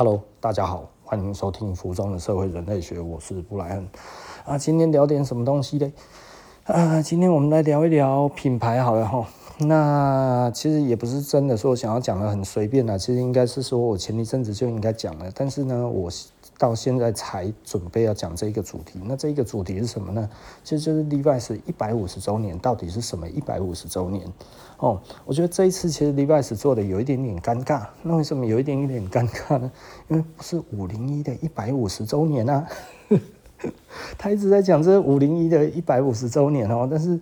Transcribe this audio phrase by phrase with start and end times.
[0.00, 3.88] Hello，大家好，欢迎收听《服装的社会人类学》，我是布莱恩。
[4.44, 5.92] 啊，今天聊点什么东西呢？
[6.66, 9.26] 啊，今天我们来聊一聊品牌好了哈。
[9.58, 16.08] 那其实也不是真的说想要讲的很随便啊，其实应该是说我前一阵子就应该讲了，但是呢，我
[16.58, 19.00] 到现在才准备要讲这一个主题。
[19.04, 20.28] 那这一个主题是什么呢？
[20.64, 23.28] 其实就是 Levi's 一百五十周年到底是什么？
[23.28, 24.26] 一百五十周年
[24.78, 27.86] 哦，我觉得这一次其实 Levi's 做的有一点点尴尬。
[28.02, 29.70] 那为什么有一点点尴尬呢？
[30.08, 32.66] 因为不是五零一的一百五十周年啊，
[34.18, 37.18] 他一直在讲这五零一的一百五十周年哦，但是。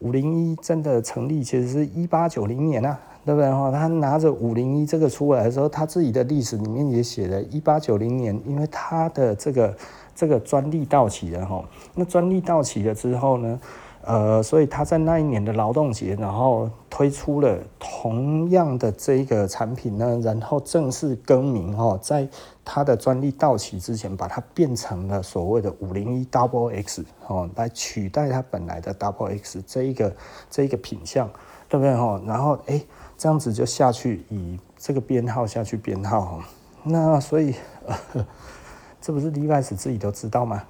[0.00, 3.72] 五零一真的成立，其实是一八九零年啊，对不对哈？
[3.72, 9.76] 他拿着五零一这个出来的时候，他自己的历史里面也写了一八九零年，因为他的这个
[10.14, 11.64] 这个专利到期了哈。
[11.94, 13.60] 那专利到期了之后呢？
[14.02, 22.28] 呃，所以他在那一年的劳动节，然后推出了同样的这个产品呢，然后正式更名哦，在
[22.64, 30.14] 他的专利到期之前，把它变成了所谓的五零一 Double X 哦，来取代他本来的 Double X 这一个
[30.48, 31.28] 这一个品项，
[31.68, 32.22] 对不对哈？
[32.24, 32.80] 然后哎，
[33.18, 36.42] 这样子就下去以这个编号下去编号，
[36.82, 37.54] 那所以
[37.86, 38.26] 呃，
[39.00, 40.62] 这不是 Levi's 自己都知道吗？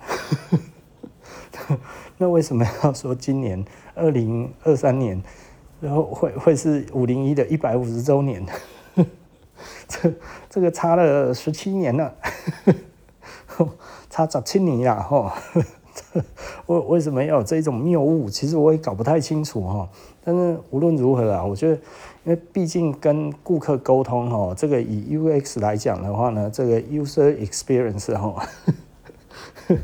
[2.18, 5.20] 那为什么要说今年二零二三年，
[5.80, 8.46] 然后会会是五零一的一百五十周年？
[9.88, 10.12] 这
[10.48, 12.14] 这个差了十七年了，
[14.08, 15.34] 差十七年了哈。
[16.66, 18.28] 为为什么有这种谬误？
[18.30, 19.88] 其实我也搞不太清楚哈。
[20.22, 21.78] 但是无论如何啊，我觉得，
[22.26, 28.46] 因为毕竟跟顾客沟通哈，这个以 UX 来讲的话呢，这个 User Experience 哈，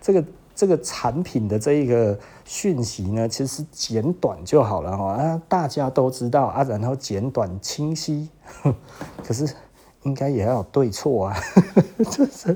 [0.00, 0.24] 这个。
[0.52, 8.28] 这个产品的这一个讯息呢，其实简短就好了哈，啊，大家都知道啊，然后简短清晰，
[9.24, 9.50] 可是
[10.02, 11.36] 应该也要有对错啊，
[12.10, 12.54] 这是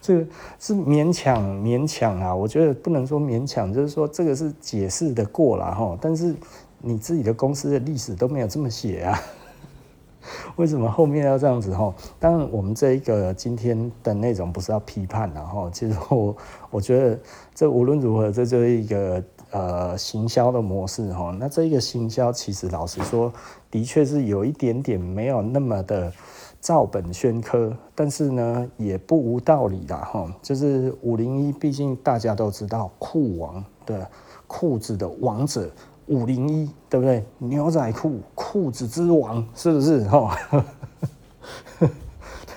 [0.00, 0.26] 这个
[0.60, 6.32] 是勉强勉强啊，我觉得不能说勉强，就是说这个是解释的过了哈，但是
[6.80, 9.18] 你自己的公司的历史都没有这么写啊。
[10.56, 11.92] 为什么后面要这样子哈？
[12.18, 15.70] 当然，我们这一个今天的内容不是要批判的哈。
[15.72, 16.36] 其实我
[16.70, 17.18] 我觉得
[17.54, 21.34] 这无论如何，这就是一个呃行销的模式哈。
[21.38, 23.32] 那这一个行销其实老实说，
[23.70, 26.12] 的确是有一点点没有那么的
[26.60, 30.30] 照本宣科，但是呢也不无道理啦哈。
[30.42, 34.06] 就是五零一，毕竟大家都知道裤王的
[34.46, 35.70] 裤子的王者。
[36.10, 37.24] 五零一对不对？
[37.38, 40.02] 牛仔裤裤子之王是不是？
[40.08, 40.36] 哈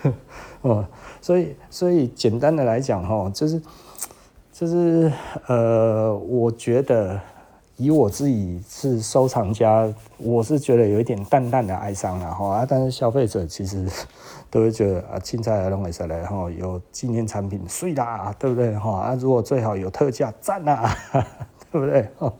[0.61, 0.85] 哦，
[1.21, 3.61] 所以所以简单的来讲，哈，就是
[4.51, 5.11] 就是
[5.47, 7.19] 呃，我觉得
[7.77, 9.87] 以我自己是收藏家，
[10.17, 12.55] 我是觉得有一点淡淡的哀伤了哈。
[12.55, 13.87] 啊，但是消费者其实
[14.49, 18.75] 都会觉得啊，青菜来弄一下来哈，有纪念产品碎啦，对不对？
[18.77, 20.95] 哈啊，如果最好有特价赞啊，
[21.71, 22.09] 对不对？
[22.17, 22.33] 哈。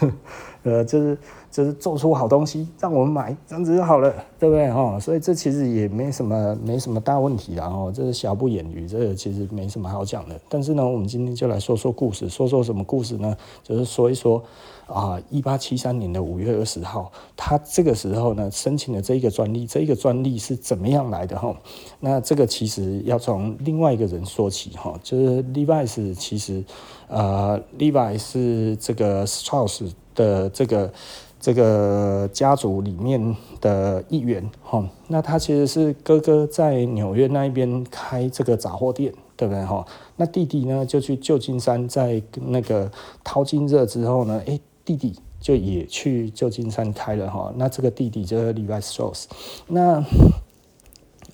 [0.62, 1.16] 呃，就是
[1.48, 4.98] 就是做出好东西让我们买，这样子就好了，对不对哈？
[4.98, 7.68] 所以这其实也没什么没什么大问题啊。
[7.68, 10.40] 哦，这是瑕不掩瑜，这个其实没什么好讲的。
[10.48, 13.36] 但是呢，我们今天就来说说故事，说说什么故事呢？
[13.62, 14.42] 就是说一说
[14.88, 21.54] 啊，一八七三年的五月二十号，他这个时候呢申请了这一个专利，这一个专利是怎么样来的哈？
[22.00, 26.64] 那这个其实要从另外一个人说起哈，就是 Levi's 其实
[27.08, 30.92] 呃，Levi 是这个 Strauss 的这个
[31.38, 39.86] 这个家族里面的一员哈，那他其实是哥哥在纽约那一边开这个杂货店，对不对哈？
[40.16, 42.90] 那弟弟呢就去旧金山，在那个
[43.22, 47.52] 淘金热之后呢，诶，弟弟就也去旧金山开了哈。
[47.56, 49.26] 那这个弟弟就是 Levi Strauss，
[49.68, 50.02] 那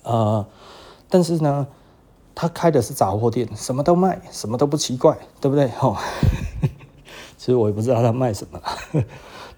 [0.03, 0.45] 呃，
[1.09, 1.65] 但是呢，
[2.35, 5.97] 他开的是杂货店，什么都卖，什么都不奇怪，对不对哈？
[7.37, 8.59] 其实我也不知道他卖什么，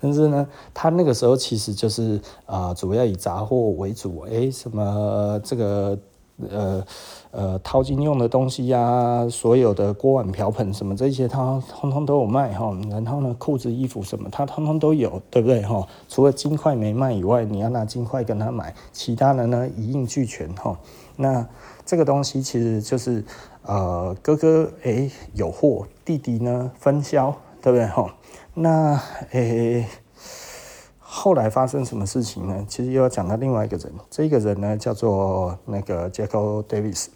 [0.01, 5.97] 但是呢，他那个时候其实就是啊、主要以杂货为主，哎，什么这个
[6.49, 6.83] 呃
[7.31, 12.75] 呃淘金用的东西呀、所有的锅碗瓢盆什么这些，他通通都有卖哈。
[12.89, 15.87] 然后呢，裤子、衣服什么，他通通都有，对不对哈？
[16.09, 20.77] 除了金块没卖以外，你要拿金块跟他买，其他的呢一应俱全哈。
[21.17, 21.47] 那
[21.85, 23.23] 这个东西其实就是
[23.63, 27.35] 呃，哥哥哎有货，弟弟呢分销。
[27.61, 28.13] 对不对哈？
[28.53, 28.93] 那
[29.31, 29.87] 诶、欸，
[30.99, 32.63] 后来发生什么事情呢？
[32.69, 37.07] 其实又要讲到另外一个人，这个人呢叫做那个 Jaco Davis。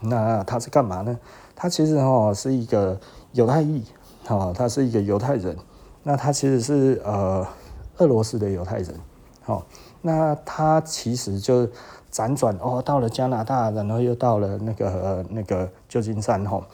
[0.00, 1.18] 那他是干嘛呢？
[1.54, 2.98] 他其实哈是一个
[3.32, 3.84] 犹太裔，
[4.24, 5.54] 哈，他是一个犹太人。
[6.02, 7.46] 那他其实是呃
[7.98, 8.98] 俄罗斯的犹太人，
[9.42, 9.66] 好。
[10.00, 11.68] 那他其实就
[12.18, 16.64] 辗转哦，到了加拿大，然后又到了那个、那个旧金山吼。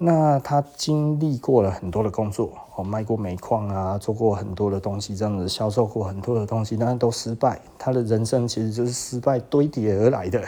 [0.00, 7.60] 那他经历过了很多的工作，哦，卖过煤矿啊，做过很多的东西，这样子销售过很多的东西，但是都失败。
[7.76, 10.40] 他的人生其实就是失败堆叠而来的，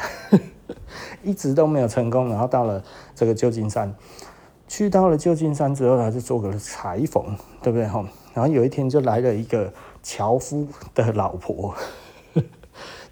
[1.25, 2.29] 一直都没有成功。
[2.29, 2.81] 然后到了
[3.17, 3.93] 这个旧金山，
[4.69, 8.05] 去到了旧金山之后，他就做个裁缝，对不对哈？
[8.33, 11.75] 然后有一天就来了一个樵夫的老婆，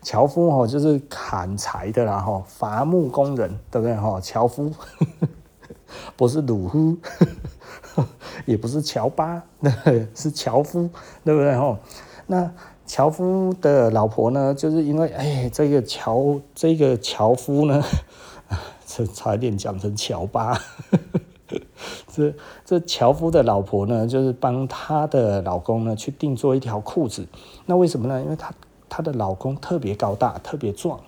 [0.02, 4.20] 樵夫哦，就是砍柴的啦哈，伐木工人，对不对哈？
[4.20, 4.72] 樵夫。
[6.16, 6.96] 不是鲁夫，
[8.44, 9.42] 也不是乔巴，
[10.14, 10.90] 是樵夫，
[11.24, 11.78] 对不对吼？
[12.26, 12.52] 那
[12.84, 14.52] 樵夫的老婆呢？
[14.54, 17.82] 就是因为哎，这个樵这个樵夫呢，
[18.86, 20.60] 这差点讲成乔巴。
[22.12, 22.34] 这
[22.66, 27.26] 这樵夫的老婆呢，就是帮她的老公呢去定做一条裤子。
[27.64, 28.20] 那为什么呢？
[28.20, 28.52] 因为她
[28.88, 30.98] 她的老公特别高大，特别壮，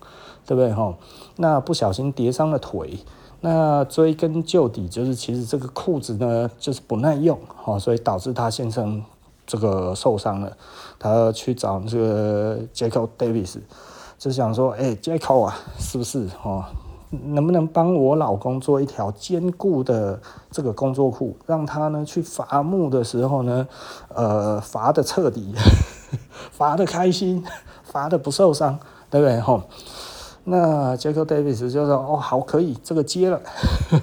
[0.47, 0.95] 对不对哈？
[1.37, 2.99] 那不小心跌伤了腿。
[3.43, 9.03] 那追根究底，就是其实这个裤子呢，就是不耐用，哈，所以导致她先生
[9.47, 10.55] 这个受伤了。
[10.99, 13.57] 她去找这个 Jacob Davis，
[14.19, 16.63] 就想说，哎，Jacob 啊，是不是哦，
[17.09, 23.67] 能不能帮我老公做一条坚固的这个工作裤，让他呢去伐木的时候呢，
[24.15, 25.55] 呃，伐得彻底，
[26.53, 27.43] 伐得开心，
[27.91, 28.79] 罚的不受伤，
[29.11, 29.41] 对不对？
[29.41, 29.63] 吼。
[30.45, 33.39] 那杰克·戴维斯就说：“哦，好，可以，这个接了，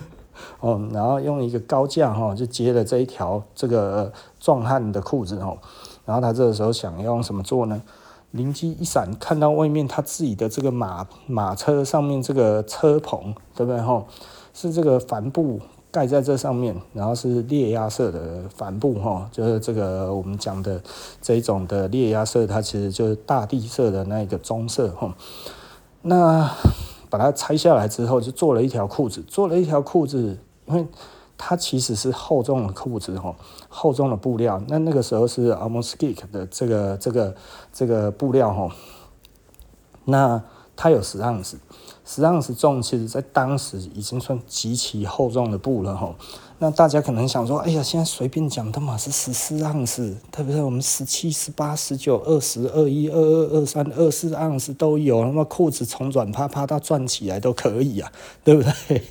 [0.61, 5.57] 哦，然后用一个高价哈，就接了这一条这个壮汉的裤子哦。
[6.05, 7.81] 然后他这个时候想用什么做呢？
[8.31, 13.81] 灵机一闪，看到外面他自己的这个马马车上面这个车棚，对不对？
[13.81, 14.05] 吼，
[14.53, 15.59] 是这个帆布
[15.91, 20.81] 盖在这上面，然后是烈压色的帆布哈，就是这个我们讲的
[21.21, 25.15] 这一种的烈压色，它其实就是大地色的那个棕色哈。”
[26.03, 26.49] 那
[27.09, 29.21] 把它拆下来之后，就做了一条裤子。
[29.23, 30.85] 做了一条裤子，因为
[31.37, 33.35] 它其实是厚重的裤子哈，
[33.69, 34.61] 厚重的布料。
[34.67, 37.35] 那那个时候是 Almost-Geek 的这个这个
[37.73, 38.69] 这个布料哈。
[40.05, 40.41] 那
[40.75, 41.57] 它有十盎司，
[42.09, 46.15] 十盎司重，其实在当时已经算极其厚重的布了哈。
[46.59, 58.09] 那大家可能想说，哎呀，现在随便讲的嘛是十四盎司，特别是我们十七、十八、十九、二十、二一、二二、二三、二四盎司都有，那么裤子从软趴趴到转起来都可以啊，
[58.45, 59.03] 对不对？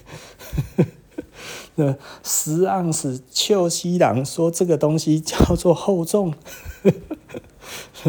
[1.77, 1.95] 那
[2.25, 6.33] 十盎司，秋西郎说这个东西叫做厚重，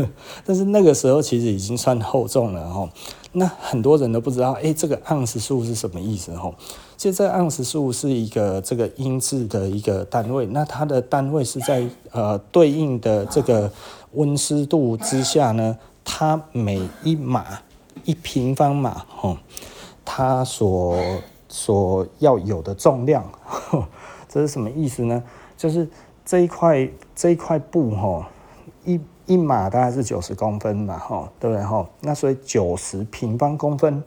[0.45, 2.89] 但是那个时候其实已经算厚重了哈。
[3.37, 6.51] 那很多人都不知道，哎，这个盎司数是什么意思哈？
[6.97, 13.71] 其实这盎司数是一个这个音质的一个单位，那它的单位是在呃对应的这个
[14.13, 17.45] 温湿度之下呢，它每一码
[18.05, 19.37] 一平方码哈，
[20.03, 20.97] 它所
[21.47, 23.23] 所要有的重量，
[24.27, 25.23] 这是什么意思呢？
[25.55, 25.87] 就是
[26.25, 28.27] 这一块这一块布哈，
[28.83, 31.87] 一一码大概是九十公分嘛哈，对不对哈？
[32.01, 34.01] 那所以九十平方公分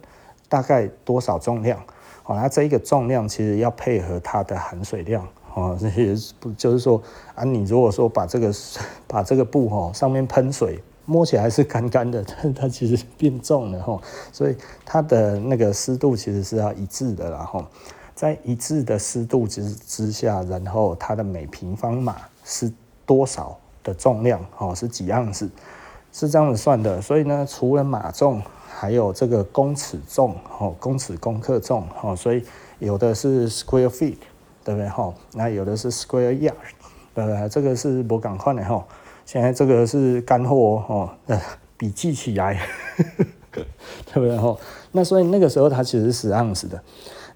[0.48, 1.78] 大概多少重量？
[2.24, 7.00] 哦，那这一个重量其实要配合它的含水量，哦，这些不就是说
[7.34, 8.52] 啊，你如果说把这个
[9.06, 14.00] 把这个布哈上面喷水，摸起来是干干的，但 它其实变重了哈，
[14.32, 17.64] 所以它的那个湿度其实是要一致的，然后
[18.14, 22.72] 在一致的湿度之之下，然后它的每平方码是
[23.04, 25.50] 多少的重量，哦，是几盎司，
[26.12, 28.42] 是这样子算的，所以呢，除了码重。
[28.72, 32.42] 还有这个公尺重，哦，公尺公克重，哦，所以
[32.78, 34.16] 有的是 square feet，
[34.64, 34.88] 对不对？
[34.88, 36.54] 哈，那有的是 square yard，
[37.14, 37.48] 对不对？
[37.50, 38.82] 这个是不赶快的哈。
[39.26, 41.38] 现在这个是干货哦，那
[41.76, 42.58] 笔记起来，
[43.52, 44.38] 对不对？
[44.38, 44.56] 哈，
[44.92, 46.80] 那所以那个时候它其实是十盎司的。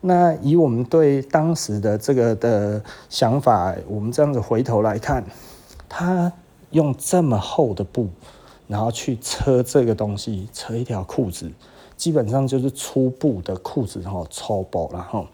[0.01, 5.23] 那以我们对当时的这个的想法，我们这样子回头来看，
[5.97, 6.33] 他
[6.71, 8.09] 用这么厚的布。
[8.67, 11.53] 然后去车这个东西，车一条裤子，
[11.99, 15.27] 基本上就是粗布的裤子，然后超薄然后。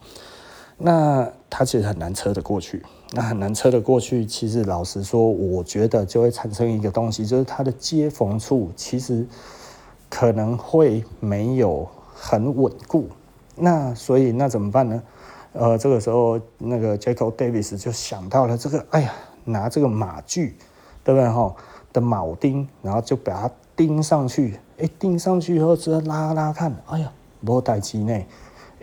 [0.76, 4.26] 那它其实很难车得过去，那很难车得过去。
[4.26, 9.25] 其实老实说，我觉得就会产生一个东西，就是它的接缝处其实
[10.09, 13.09] 可能会没有很稳固。
[13.55, 15.00] 那所以那怎么办呢？
[15.52, 19.12] 呃，这个时候那个 Jacob Davis 就想到了这个，哎呀，
[19.52, 20.57] 拿这个马具，
[21.04, 21.54] 对不对哈？
[21.92, 24.59] 的铆钉，然后就把它钉上去。
[24.78, 28.12] 哎，钉上去以后，只要拉拉看，哎呀，没代志呢，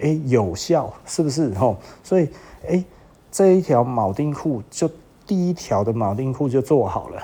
[0.02, 1.54] 哎，有效，是不是？
[1.56, 2.30] 吼，所以，
[2.68, 2.84] 哎，
[3.32, 4.90] 这一条铆钉裤就
[5.26, 7.24] 第一条的铆钉裤就做好了。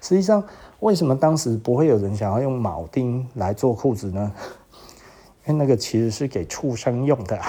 [0.00, 0.42] 实际上，
[0.80, 4.32] 为什么当时不会有人想要用铆钉来做裤子呢？
[5.46, 7.40] 因为那个其实是给畜生用的。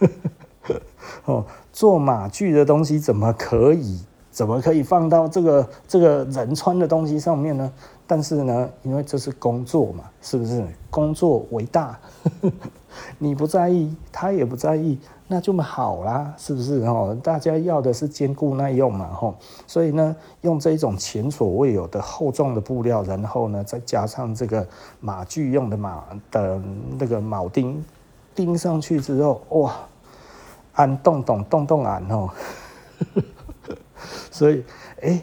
[1.26, 4.00] 哦，做马具的东西怎么可以？
[4.30, 7.70] 怎么可以放到这个这个人穿的东西上面呢？
[8.06, 10.64] 但是呢，因为这是工作嘛，是不是？
[10.88, 11.98] 工作为大，
[13.18, 14.96] 你不在意，他也不在意，
[15.26, 16.80] 那就好啦，是不是？
[16.84, 19.34] 哦，大家要的是坚固耐用嘛，吼。
[19.66, 24.64] 所以呢，用这种前所未有的厚重的布料，然后呢，再加上这个
[25.00, 26.60] 马具用的马的
[27.00, 27.84] 那个铆钉，
[28.32, 29.74] 钉上去之后，哇，
[30.80, 32.30] 按洞洞洞洞按哦。
[34.30, 34.64] 所以，
[35.02, 35.22] 哎。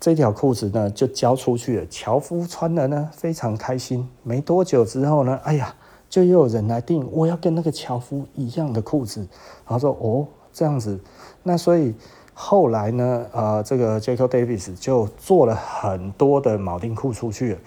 [0.00, 4.06] 这条裤子呢就交出去了，樵夫穿了呢非常开心。
[4.22, 5.74] 没多久之后呢，哎呀，
[6.10, 9.20] 就又有人来订，我要跟那个樵夫一样的裤子。
[9.66, 11.00] 然后说哦这样子，
[11.42, 11.94] 那所以
[12.34, 17.58] 后来呢，呃，这个 Jaco Davis 就做了很多的铆钉裤出去了。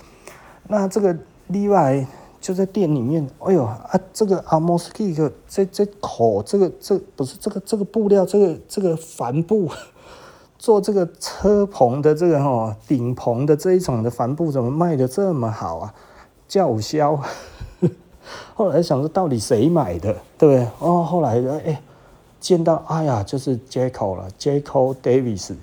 [0.67, 1.17] 那这个
[1.49, 2.05] Levi
[2.39, 9.69] 就在店里面，哎呦啊，这个 Amos Geek 这这口这个这不是这个这个布料这个这个帆布。
[10.59, 15.93] 做这个车棚的这个哈顶棚的这一种的帆布怎么卖得这么好啊？
[16.47, 17.21] 叫嚣！
[18.55, 20.67] 后来想说到底谁买的，对不对？
[20.79, 21.79] 哦，后来哎
[22.39, 25.53] 见到哎呀就是 Jaco 了，Jaco Davis。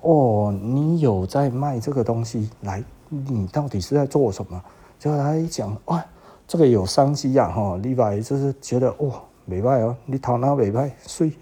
[0.00, 2.50] 哦，你有在卖这个东西？
[2.62, 4.60] 来，你到底是在做什么？
[5.02, 6.04] 就他一讲哇，
[6.46, 7.48] 这个有商机啊！
[7.48, 11.32] 哈，Levi 就是觉得哇，没卖哦，你头脑没卖，水。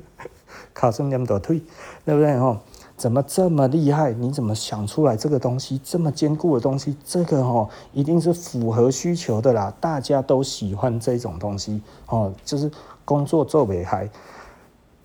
[0.74, 1.62] 卡森那么多腿，
[2.04, 2.60] 对不对哈？
[2.98, 4.12] 怎么这么厉害？
[4.12, 6.94] 你怎么想出来这个东西这么坚固的东西？
[7.02, 12.70] 这个哦一定是符合需求的啦，大家都喜欢这种东西哦，就是
[13.06, 14.10] 工作做美嗨，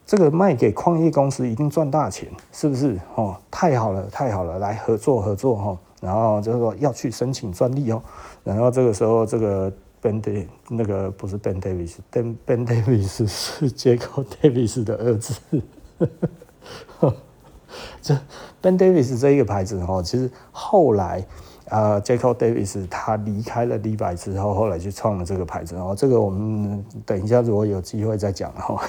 [0.06, 3.00] 这个卖给矿业公司一定赚大钱，是不是？
[3.16, 8.02] 哦，太好了，太好了，来合作合作哈，然后就是说要去申请专利哦，
[8.44, 9.74] 然后这个时候这个。
[10.02, 15.34] Ben Davis 那个不是 Ben Davis，Ben Ben Davis 是 Jacob Davis 的儿子。
[18.04, 18.16] 这
[18.62, 21.26] Ben Davis 这一个牌子哦，其实后来
[21.70, 25.96] 啊，Jacob Davis 他离开了 Levi 之后，后来就创了这个牌子哦。
[25.98, 28.88] 这个我们等一下如果有机会再讲哈。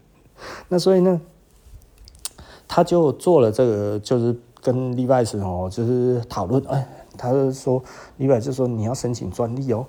[0.70, 1.20] 那所以呢，
[2.66, 4.34] 他就做了这个，就是
[4.66, 6.84] 跟 Levi 哦，就是讨论，哎，
[7.16, 7.80] 他就说
[8.18, 9.86] Levi 就说你要申请专利哦。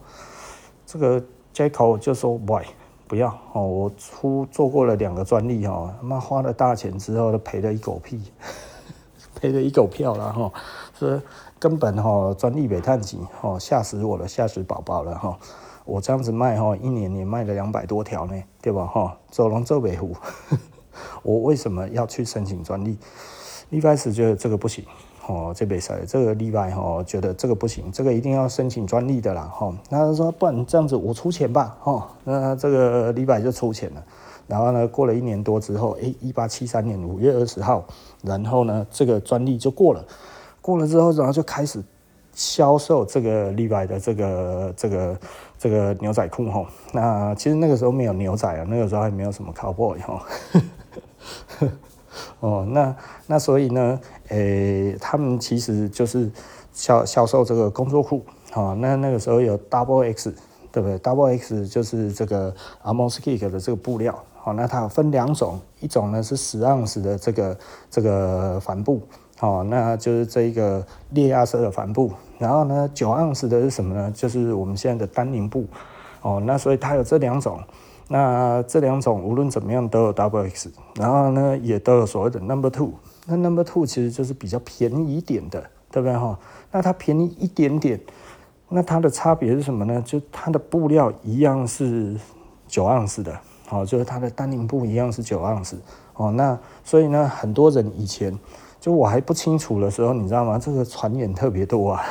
[0.85, 1.19] 这个
[1.51, 2.63] Jaco 就说：“喂，
[3.07, 3.63] 不要哦！
[3.63, 8.21] 我出做过了两个专利哦，他妈花了大钱之后都赔了一狗屁，
[9.33, 10.51] 赔了一狗票了哈！
[10.99, 11.19] 是
[11.57, 15.35] 根本哈专利没探及哦，吓死我了，吓死宝宝了哈！
[15.85, 19.17] 我这样子卖哈，一年也卖了两百多条呢，对吧哈？
[19.31, 20.15] 走龙走北湖，
[21.23, 22.95] 我为什么要去申请专利？
[23.69, 24.83] 一开始觉得这个不行。”
[25.29, 29.75] 哦，这边赛这个例外哦，觉得这个不行，这个一定要申请专利的啦哈。
[29.89, 32.01] 那他说，不然这样子我出钱吧哦。
[32.23, 34.01] 那这个例外就出钱了。
[34.47, 37.83] 然后呢，过了一年多之后，诶，一八七三年五月二十号，
[38.23, 40.01] 然后呢，这个专利就过了。
[40.61, 41.83] 过了之后，然后就开始
[42.31, 45.19] 销售这个例外的这个这个
[45.59, 46.65] 这个牛仔裤哈。
[46.93, 50.23] 那其实那个时候没有牛仔啊，那个时候还没有什么 cowboy 哈。
[51.59, 51.67] 哦，
[52.39, 52.95] 哦那
[53.27, 56.29] 那所以呢，诶、他们其实就是
[56.73, 60.33] 销销售这个工作裤，哦，那那个时候有 Double X，
[60.71, 67.57] 对不对？Double X 就是这个 amo skick 的这个布料，哦，那它分两种，一种呢是十盎司的这个
[67.89, 69.01] 这个帆布，
[69.39, 74.11] 哦，那就是这一个烈亚色的帆布，然后呢九盎司的是什么呢？
[74.11, 75.65] 就是我们现在的丹宁布，
[76.21, 77.59] 哦，那所以它有这两种。
[78.09, 82.93] 那这两种无论怎么样都有 double X，然后呢也都有所谓的 number two。
[83.25, 85.61] 那 number two 其实就是比较便宜一点的，
[85.91, 86.39] 对不对哈？
[86.71, 87.99] 那它便宜一点点，
[88.69, 90.01] 那它的差别是什么呢？
[90.05, 92.15] 就它的布料一样是
[92.67, 93.37] 九盎司的，
[93.69, 95.77] 哦，就是它的丹宁布一样是九盎司，
[96.13, 98.33] 哦，那所以呢，很多人以前
[98.79, 100.57] 就我还不清楚的时候，你知道吗？
[100.57, 102.05] 这个传言特别多啊，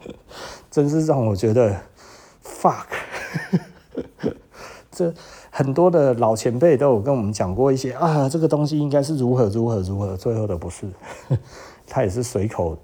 [0.70, 1.74] 真是让我觉得
[2.44, 2.84] fuck。
[5.50, 10.86] 很多的老前辈都有跟我们讲过一些啊，这个东西应该是如何如何如何，最后的不是，
[11.88, 12.76] 他也是随口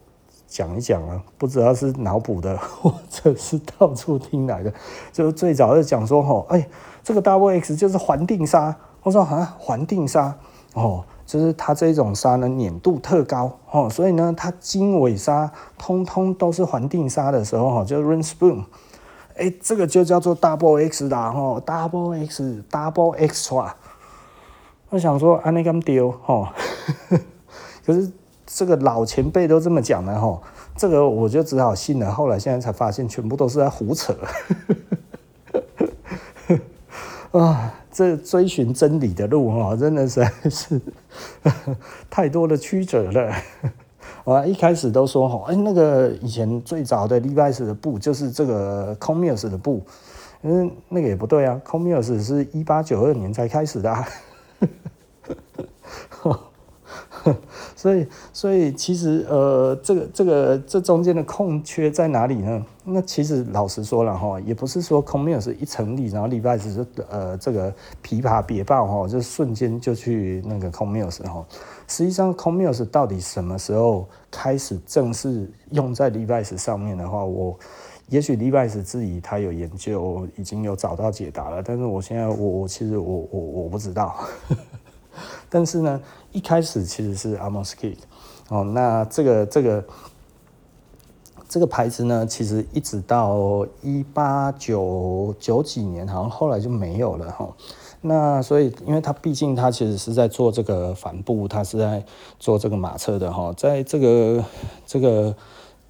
[0.47, 4.73] 讲一讲啊，不知道是脑补的或者是到处听来的。
[5.13, 6.69] 就最早是讲说吼，哎，
[7.03, 10.37] 这个 Double X 就是环定纱，我说啊，环定纱
[10.75, 18.65] 哦，就是它这种纱呢粘度特高哦，所以呢它经纬纱通通都是环定纱的时候哈，就 Rain Spoon。
[19.39, 23.71] 哎、欸，这个就叫做 double X 啦，吼，double X，double Extra。
[24.91, 26.49] 我想说，安尼咁丢，吼，
[27.87, 28.11] 可是
[28.45, 30.43] 这个老前辈都这么讲了哈，
[30.77, 32.11] 这个我就只好信了。
[32.11, 34.17] 后来现在才发现，全部都是在胡扯。
[37.31, 40.81] 啊，这追寻真理的路哈，真的是是
[42.11, 43.33] 太多的曲折了。
[44.25, 49.83] 我一开始都说哈，哎，那个以前最早的 Levi's 的布就是这个 Commerce 的布，
[50.43, 54.09] 嗯，那个也不对啊，Commerce 是一八九二年才开始的啊。
[57.77, 62.65] 所以，所以其实，呃，这个，这个，这中间的空缺在哪里呢？
[62.85, 67.71] 那其实老实说了哈，也不是说 Commerce 一成立，然后 Levi's 是呃这个
[68.03, 71.45] 琵琶别棒哈，就瞬间就去那个 Commerce 哈。
[71.89, 77.59] 实际上，Commerce 到底什么时候开始正式用在 Levi's 上面的话，我
[78.09, 84.15] 也许 Levi's 自己他有研究，已经有找到解答了，但是我现在我我其实我我我不知道。
[85.49, 87.97] 但是呢，一开始其实是 Amoske，
[88.51, 89.85] 哦，那这个这个
[91.49, 97.49] 这个牌子呢，其实一直到一八九九几年，好像后来就没有了哈。
[98.01, 102.05] 那所以，因为他毕竟他其实是在做这个帆布，他是在
[102.39, 104.45] 做这个马车的哈，在这个
[104.87, 105.35] 这个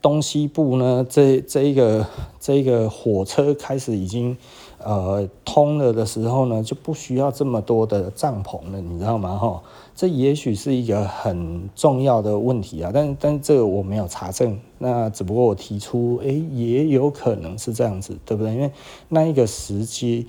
[0.00, 2.06] 东西部呢，这这一个
[2.40, 4.36] 这一个火车开始已经。
[4.80, 9.36] 呃，通了的时候呢，就不需要这么多的帐篷了，你知道吗？
[9.36, 9.60] 哈，
[9.98, 18.54] 这也许是一个很重要的问题啊，但但这个我没有查证，那只不过我提出，哎，也有可能是这样子，对不对？
[18.54, 18.70] 因为
[19.08, 20.28] 那一个时期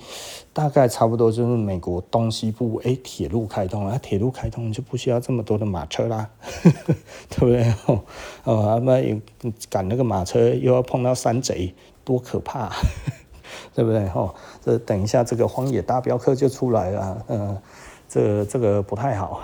[0.52, 6.28] 大概差不多就是美国东西部，哎，铁路开通了，铁路开通就不需要这么多的马车啦，
[7.30, 7.72] 对不对？
[8.42, 9.20] 哦，啊，那
[9.68, 11.72] 赶那个马车又要碰到山贼，
[12.02, 12.72] 多可怕！
[13.72, 14.08] 对不对？
[14.08, 14.34] 吼，
[14.64, 17.56] 这等一下这个荒野大镖客就出来了，嗯、
[18.10, 19.40] 这个、这个不太好，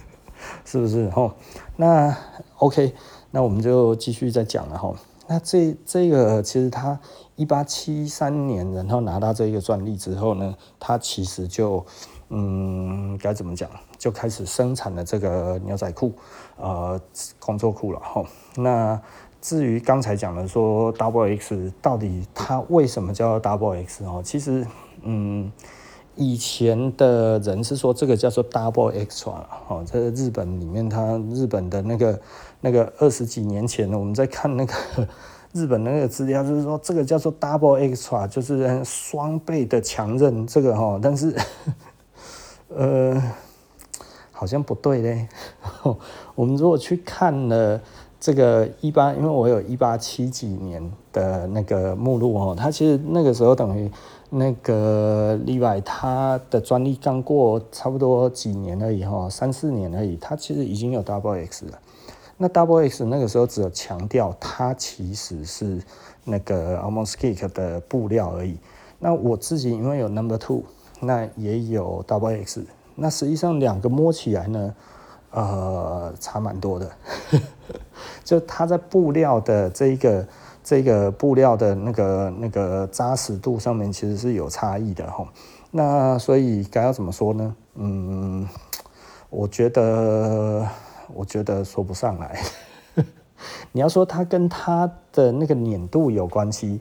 [0.64, 1.10] 是不是？
[1.10, 1.34] 吼，
[1.76, 2.16] 那
[2.56, 2.94] OK，
[3.30, 4.96] 那我们就继续再讲了，吼。
[5.26, 6.98] 那这这个其实他
[7.36, 11.84] 一八七三年，然后拿到这个专利之后呢，他其实就
[12.30, 16.14] 嗯该怎么讲，就开始生产了这个牛仔裤，
[16.56, 16.98] 呃，
[17.38, 18.98] 工作裤了，吼，那。
[19.40, 24.20] 至于刚才讲的说 Double X 到底它为什么叫 Double X 哦？
[24.24, 24.66] 其实，
[25.02, 25.50] 嗯，
[26.18, 32.20] 以前的人是说这个叫做 Double Extra 哦，在日本里面，它日本的那个
[32.60, 34.74] 那个二十几年前呢，我们在看那个
[35.54, 41.34] 日本那个资料，就是说这个叫做 Double Extra，就是双倍的强韧这个哈，但是，
[42.74, 43.22] 呃，
[44.32, 45.28] 好像不对嘞。
[46.34, 47.80] 我们如果去看了。
[48.20, 53.88] 这个一八，因为我有一八七几年的那个目录哦，它其实那个时候等于
[54.30, 61.78] 那个例外，它的专利刚过差不多几年而已哈，三四年而已，它其实已经有 Double X 了。
[62.36, 65.82] 那 Double X 那个时候只有强调它其实是
[66.24, 68.56] 那个 almost geek 的布料而已。
[68.98, 70.62] 那我自己因为有 Number Two，
[71.00, 72.64] 那也有 Double X，
[72.94, 74.74] 那实际上两个摸起来呢，
[75.30, 76.90] 呃，差蛮多的。
[78.24, 80.26] 就它在布料的这一个
[80.68, 85.26] 这个布料的那个那个扎实度上面，其实是有差异的哈。
[85.70, 87.56] 那所以该要怎么说呢？
[87.76, 88.46] 嗯，
[89.30, 90.68] 我觉得
[91.14, 92.38] 我觉得说不上来。
[93.72, 96.78] 你要说它跟它的那个粘度有关系，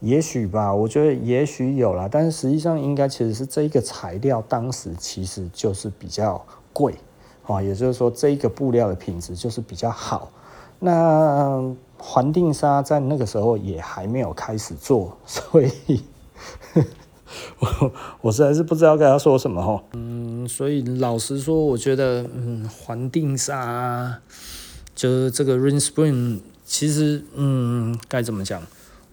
[0.00, 0.74] 也许吧。
[0.74, 6.94] 我觉得也许有啦，但是实际上应该其实是这一个材料当时其实就是比较贵
[7.46, 10.30] 啊，也就是说这一个布料的品质就是比较好。
[10.80, 16.02] 那环定沙在那个时候也还没有开始做， 所以
[17.60, 19.82] 我我实在是不知道该要说什么哈。
[19.92, 24.18] 嗯，所以老实说，我觉得嗯，环定纱
[24.94, 28.62] 就是这个 Rain Spring，其实嗯该怎么讲？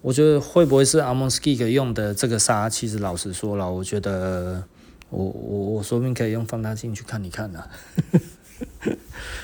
[0.01, 2.69] 我觉得会不会是 Amos Geek 用的这个沙？
[2.69, 4.63] 其实老实说了，我觉得
[5.10, 7.67] 我我我说不定可以用放大镜去看一看啊。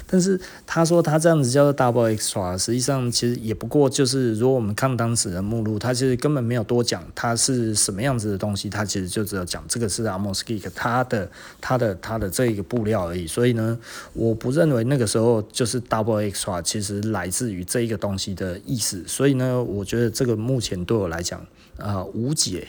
[0.08, 13.28] 但是他说他这样子叫做 double extra，实际上其实也不过就是，如果我们看当时的目录，他其实根本没有多讲它是什么样子的东西，他其实就只有讲这个是 Amos Geek 它的他的他的这一个布料而已。
[13.28, 13.78] 所以呢，
[14.13, 19.04] 我不认为那个时候就是 double extra，其实来自于这一个东西的意思。
[19.08, 21.45] 所以呢，我觉得这个目前对我来讲
[21.78, 22.67] 啊、无解。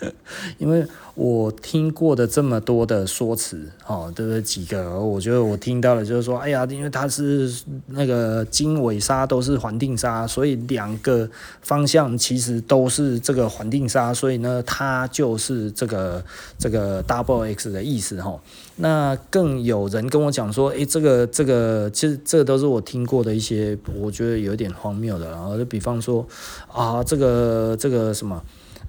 [0.58, 4.42] 因为我听过的这么多的说辞，哦，对不对？
[4.42, 7.52] 几个，我觉得我听到的就是说，哎呀，因为它是
[7.86, 11.28] 那个经纬纱都是环定纱，所以两个
[11.62, 16.22] 方向其实都是这个环定纱，所以呢，它就是这个
[16.58, 18.38] 这个 double X 的意思，哈。
[18.76, 26.26] 那更有人跟我讲说，哎，这个这个，其实这个都是我听过的一些，我觉得有点荒谬的，然后就比方说，
[26.72, 28.42] 啊，这个这个什么。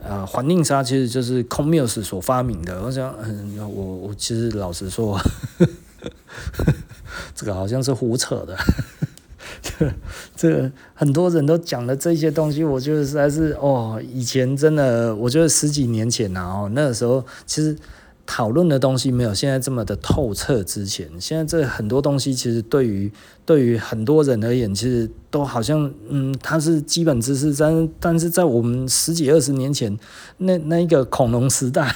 [0.07, 2.81] 啊，环宁沙其实就是 Comus 所发明的。
[2.83, 5.19] 我想，嗯，我我其实老实说，
[7.33, 8.55] 这个好像是胡扯的。
[9.61, 9.91] 这
[10.35, 17.75] 这很多人都讲的这些东西，我觉得实在是哦，以前真的，我觉得十几年前呐，哦，那个时候其实。
[18.25, 20.63] 讨论的东西没有现在这么的透彻。
[20.63, 23.11] 之前，现在这很多东西其实对于
[23.45, 29.97] 对于很多人而言，其实都好像嗯，它是基本知识，但但是在我们十几二十年前，
[30.37, 31.95] 那那一个恐龙时代，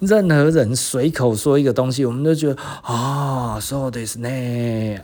[0.00, 4.28] 任何人随口说一个东西，我们都觉得啊，so this 呢，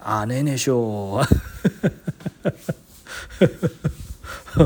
[0.03, 1.25] 啊，那那说。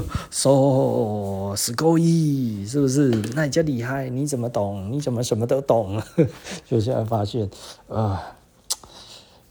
[0.30, 3.08] 说是够意，是不是？
[3.34, 4.90] 那你叫厉害，你怎么懂？
[4.90, 6.00] 你怎么什么都懂？
[6.68, 7.48] 就现在发现，
[7.88, 8.22] 啊、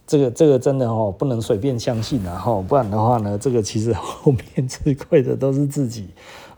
[0.07, 6.09] 这个这个真的哦，不能随便相信啊，哈，不然的话呢，这个其实后面吃亏的都是自己。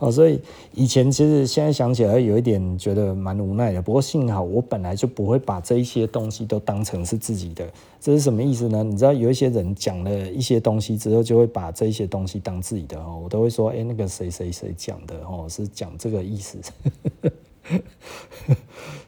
[0.03, 0.37] 哦，所以
[0.73, 7.65] 以前其实现在想起来有一点觉得蛮无奈的，不过幸好我本来就不会把这一些东西都当成是自己的，
[8.01, 8.83] 这是什么意思呢？
[8.83, 16.57] 你知道有一些人讲了一些东西之后，就会把这一些东西当自己的哦，我都会说，哎，那个谁谁谁讲的哦，是讲这个意思。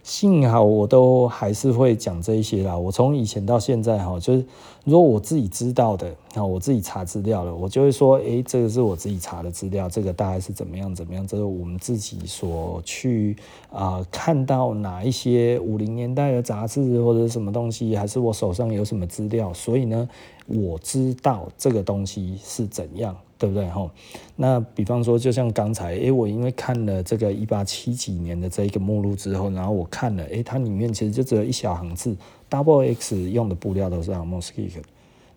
[0.01, 2.77] 幸好我都还是会讲这一些啦。
[2.77, 4.45] 我从以前到现在哈，就是
[4.86, 13.36] 如果我自己知道的，那，我自己查资料了，我就会说，诶，这个是我自己查的资料，这个大概是怎么样怎么样，这是我们自己所去
[13.71, 20.08] 啊、看到哪一些五零年代的杂志或者什么东西，还是我手上有什么资料，所以呢，
[20.45, 23.15] 我知道这个东西是怎样。
[23.38, 23.91] 对不对哈？
[24.38, 32.15] 那比方说，就像刚才，诶，我因为看了这个一八七几年的这一个目录之后，然后我看了，诶，它里面其实就只有一小行字
[32.49, 34.69] ，Double X 用的布料都是 Amoski，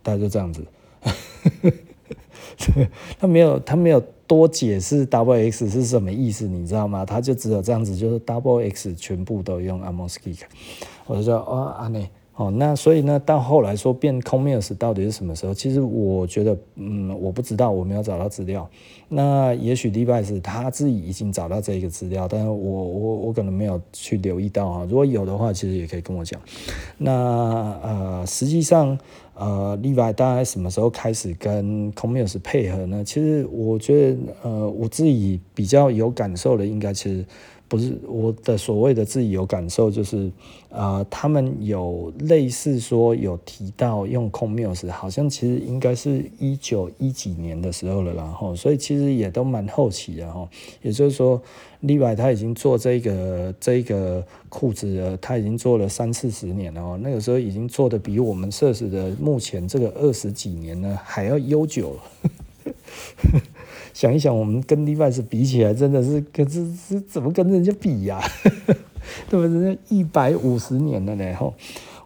[0.03, 0.65] 大概就这样子。
[3.19, 7.05] 他没有，他没有多解释 Double X 是什么意思，你知道吗？
[7.05, 10.41] 他就只有这样子，就是 Double X 全部都用 Amoski，
[11.07, 12.11] 我就说，哦，阿内。
[12.39, 15.53] 哦，那所以呢，到后来说变 Comills 到底是什么时候？
[15.53, 18.71] 其实我觉得，嗯，我不知道，我没有找到资料。
[19.09, 24.87] 那也许 Levi's 他自己已经找到这个资料，但是我我我可能没有去留意到哈。
[24.89, 26.41] 如果有的话，其实也可以跟我讲。
[26.97, 27.13] 那
[27.83, 28.97] 呃，实际上
[29.35, 33.03] 呃，Levi 大概什么时候开始跟 Comills 配合呢？
[33.03, 37.25] 其实我觉得，呃，我自己比较有感受的，应该其实。
[37.69, 40.31] 不是我的所谓的自己有感受，就是
[40.71, 50.49] 呃，他们有类似说有提到用 Comills，好像其实应该是一九一几年的时候了，然后所以其实也都蛮后期的哈。
[50.81, 51.41] 也就是说
[51.83, 56.99] ，Levi 他已经做这个这个裤子，他已经做了三四十年了哦。
[57.03, 62.73] 那个时候已经做的比我们 Sirs 的目前这个二十几年呢还要悠久了。
[63.99, 68.21] 想一想，我们跟 Levi's 比起来，真的是，可是是怎么跟人家比呀？
[69.29, 69.49] 对不对？
[69.49, 71.53] 人家一百五十年了呢，吼，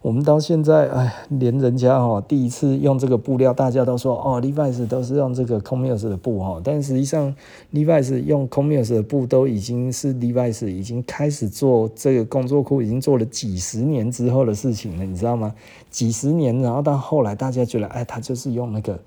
[0.01, 7.37] 我们到现在，哎，连人家哈第一次用这个布料，大家都说哦，Levi's 都是用这个 Comills 的布哈，但实际上
[7.75, 15.55] Levi's 用 Comills 的布都已经是 Levi's 已经开始做这个工作裤，已经做了几十年之后的事情了，你知道吗？
[15.91, 18.99] 几十年，然后到后来大家觉得，哎，他就是用那个，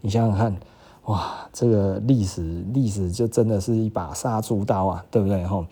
[0.00, 0.56] 你想想看。
[1.06, 5.66] 哇，这个历史历史就真的是一把杀猪刀啊，对不对哈？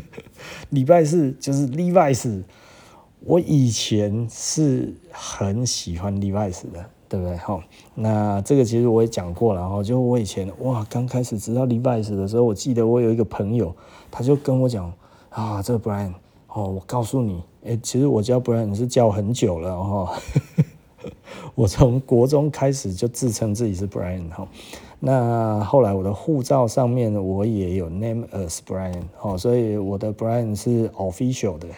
[0.70, 2.42] 礼拜四就是 Levi's。
[3.20, 6.90] 我以前是很喜欢 Levi's 的。
[7.08, 7.36] 对不对？
[7.38, 7.60] 哈，
[7.94, 13.74] 那这个其实我也讲过了哈，就我以前哇，刚开始知道 Levi's 的时候，我记得我有一个朋友，
[14.10, 14.92] 他就跟我讲
[15.30, 16.12] 啊，这个 Brian
[16.48, 20.18] 哦，我告诉你，哎，其实我叫 Brian 是叫很久了哈，
[21.54, 24.46] 我从国中开始就自称自己是 Brian 哈。
[25.00, 31.68] 那后来我的护照上面我也有 name as Brian 哦，所以我的 Brian 是 official 的，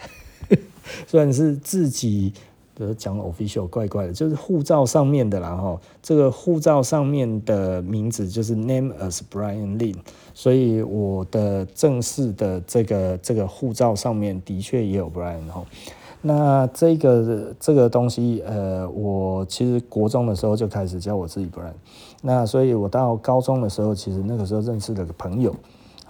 [1.05, 2.33] 虽然是自己
[2.75, 5.79] 就是讲 official 怪怪的，就是护照上面的啦哈。
[6.01, 9.95] 这个护照上面的名字就是 name as Brian Lin，
[10.33, 15.63] 所以我的正式的这个这个护照上面的确也有 Brian 哈。
[16.23, 21.73] 那这个这个东西，呃，我其实国中的时候就开始叫我自己 Brian。
[22.21, 25.55] 那所以，我到高中的时候，其实那个时候认识了个朋友，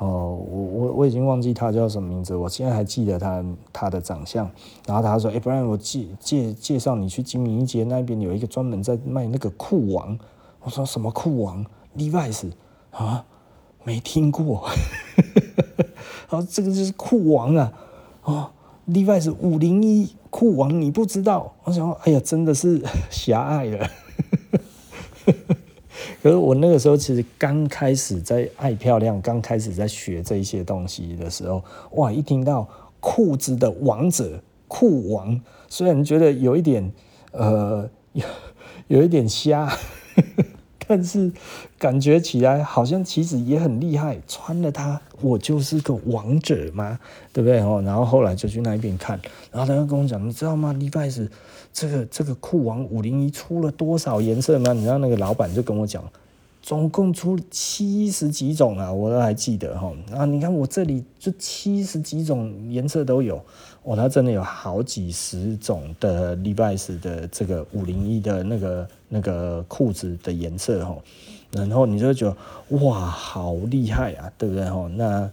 [0.01, 4.49] 哦，我我我已经忘记他叫什么名字，我现在还记得他他的长相。
[4.87, 10.17] 然后他说：“哎、不然我介介介绍你去金明街那边有一个专门在卖那个酷王。”
[10.63, 11.63] 我说：“什么酷王
[11.95, 12.49] ？Levi's
[12.89, 13.23] 啊？
[13.83, 14.67] 没听过。
[16.29, 17.71] ”然后这个就是酷王啊，
[18.23, 18.49] 哦
[18.89, 21.53] ，Levi's 五零一酷王，你不知道？
[21.63, 23.87] 我想说，哎呀，真的是 狭隘了。
[26.21, 32.11] 可是我那个时候其实刚开始在爱漂亮，刚开始在学这些东西的时候，哇！
[32.11, 32.67] 一听到
[32.99, 36.91] 裤子的王者裤王，虽然觉得有一点
[37.31, 38.23] 呃有
[38.87, 39.67] 有一点瞎，
[40.91, 41.31] 但是
[41.79, 44.17] 感觉起来好像其实也很厉害。
[44.27, 46.99] 穿了它，我就是个王者嘛，
[47.31, 47.81] 对不对哦？
[47.85, 49.17] 然后后来就去那边看，
[49.53, 51.29] 然后他就跟我讲，你知道吗？Levi's
[51.71, 54.73] 这个这个酷王五零一出了多少颜色吗？
[54.73, 56.03] 你知道那个老板就跟我讲，
[56.61, 59.93] 总共出七十几种啊，我都还记得哈。
[60.13, 63.41] 啊，你看我这里就七十几种颜色都有，
[63.83, 70.97] 哦，它真的有好几十种的 Levi's 的这个五零一的那个那个裤子的颜色哈。
[71.51, 74.89] 然后你就觉得哇，好厉害啊，对不对哈？
[74.95, 75.29] 那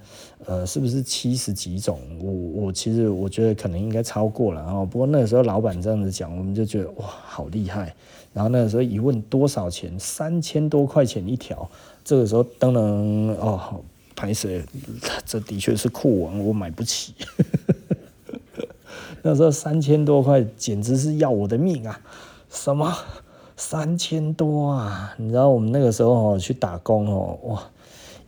[0.47, 2.01] 呃，是不是七十几种？
[2.21, 4.85] 我我其实我觉得可能应该超过了哈。
[4.85, 7.95] 不过那个时候老板这样子讲，我们就觉得哇，好厉害。
[8.35, 11.71] 然后那个时候一问多少钱，三千多块钱一条。
[12.05, 12.83] 这个时候当然
[13.37, 13.81] 哦，
[14.17, 14.49] 拍摄，
[15.25, 17.14] 这的确是酷王，我买不起。
[19.23, 22.01] 那时候三千多块简直是要我的命啊！
[22.51, 22.93] 什么？
[23.59, 25.12] 三千多啊！
[25.18, 27.62] 你知道我们那个时候哦去打工哦，哇，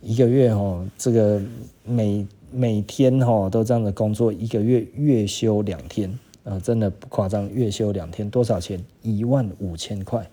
[0.01, 1.41] 一个月哦，这个
[1.85, 8.83] 每每天哦都这样的工作，一个月月休两天啊，真的不夸张，月休两天多少钱？
[9.03, 10.29] 一万五千块，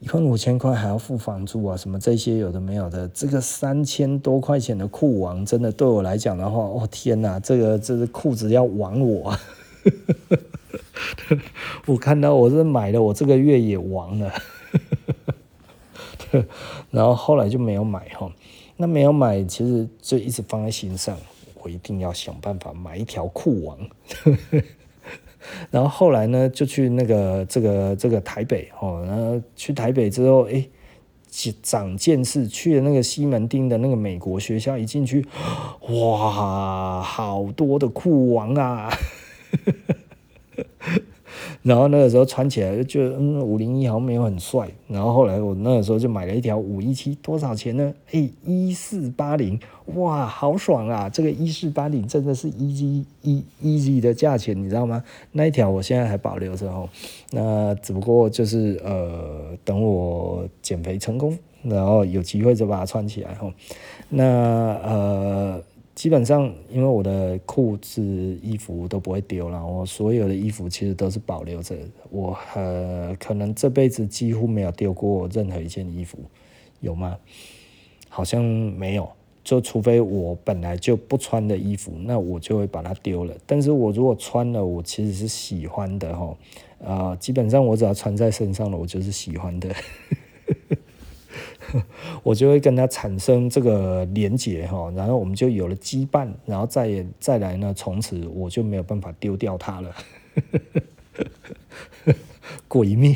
[0.00, 9.34] 一万五千块还要付房租啊，什么这些有的没有的，这个三千多块钱的裤王，真的对我来讲的话，哦天哪，这个这个裤子要亡我。
[11.86, 14.32] 我看到我是买了，我这个月也亡了，
[16.90, 18.30] 然后后来就没有买哈。
[18.76, 21.16] 那没有买，其实就一直放在心上，
[21.62, 23.78] 我一定要想办法买一条酷王。
[25.70, 30.64] 然后后来呢，就去那个这个这个台北哦，然后去台北之后，哎，
[31.62, 35.26] 长见识，去了那个西门町的那个美国学校，一进去，
[35.88, 38.90] 哇，好多的酷王啊！
[41.62, 44.68] 然后那个时候穿起来就觉得，嗯，五零一好像没有很帅。
[44.88, 47.92] 然后后来我那个时候就买了一条五一七，多少钱呢？
[48.12, 49.58] 哎，一四八零，
[49.94, 51.08] 哇，好爽啊！
[51.08, 53.04] 这个一四八零真的是 easy
[53.62, 55.04] easy 的价钱，你知道吗？
[55.32, 56.88] 那一条我现在还保留着哦。
[57.30, 63.52] 那只不过就是呃，等我减肥成功，然后有机会就把它穿起来哦。
[64.08, 64.24] 那
[64.82, 65.62] 呃。
[65.98, 68.00] 基本上，因为我的裤子、
[68.40, 71.74] 衣服都不会丢了，我所有的衣服其实都是保留着。
[72.08, 76.16] 我呃，可能这辈子几乎没有丢过任何一件衣服，
[76.78, 77.18] 有吗？
[78.08, 79.10] 好像没有，
[79.42, 83.34] 就除非我本来就不穿的衣服，那我就会把它丢了。
[83.44, 86.36] 但是我如果穿了，我其实是喜欢的哈。
[86.78, 89.74] 呃，基本上我只要穿在身上了，我就是喜欢的。
[92.22, 99.94] 我就会跟他产生这个连结哈，然后我们就有了羁绊，然后再再来呢，从此我就没有办法丢掉他了，
[102.68, 103.14] 鬼灭，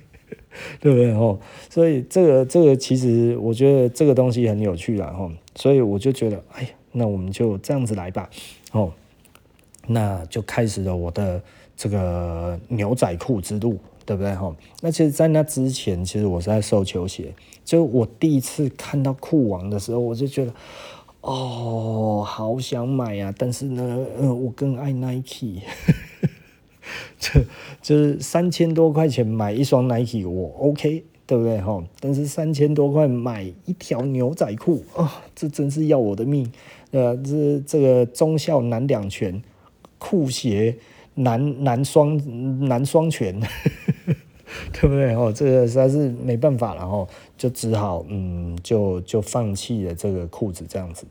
[0.80, 1.38] 对不对哈？
[1.68, 8.28] 所以这个这个其实我觉得这个东西很有趣啦哈，所以我就觉得，哎呀，那我们就这样子来吧，
[8.72, 8.92] 哦，
[9.86, 11.42] 那就开始了我的
[11.76, 13.78] 这个牛仔裤之路。
[14.06, 14.52] 对不对哈？
[14.80, 17.32] 那其实，在那之前，其实我是在收球鞋。
[17.70, 20.52] 就我第一次看到酷王的时候，我就觉得，
[21.20, 23.32] 哦，好想买呀！
[23.38, 25.60] 但是呢，嗯，我更爱 Nike，
[27.20, 27.40] 就
[27.80, 31.80] 就是三千多块钱买一双 Nike，我 OK，对不对哈？
[32.00, 36.50] 但是三千多块买一条牛仔裤啊、哦，这真是要我的命！
[36.90, 39.40] 呃，这这个忠孝难两全，
[39.96, 40.76] 酷鞋。
[41.14, 42.16] 难难双
[42.66, 43.38] 难双全，
[44.72, 45.12] 对不对？
[45.14, 47.06] 哦，这个实在是没办法，然后
[47.40, 51.06] 就只好嗯，就就放弃了这个裤子这样子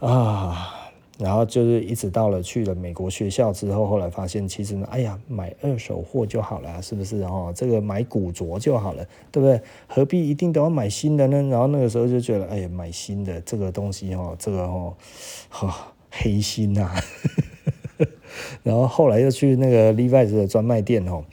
[0.00, 0.74] 啊。
[1.18, 7.20] 然后就是一直到了去了美国学校之后，后来发现其实呢，哎呀，买二手货就好了，是不是？
[7.24, 9.60] 哦，这个买古着就好了，对不对？
[9.86, 11.42] 何必一定都要买新的呢？
[11.50, 14.94] 然后那个时候就觉得，哎呀，买新的这个东西哦，这个哦，
[15.50, 16.94] 哈、黑心呐、啊。
[18.62, 21.24] 然后后来又去那个 Levi's 的专卖店哦，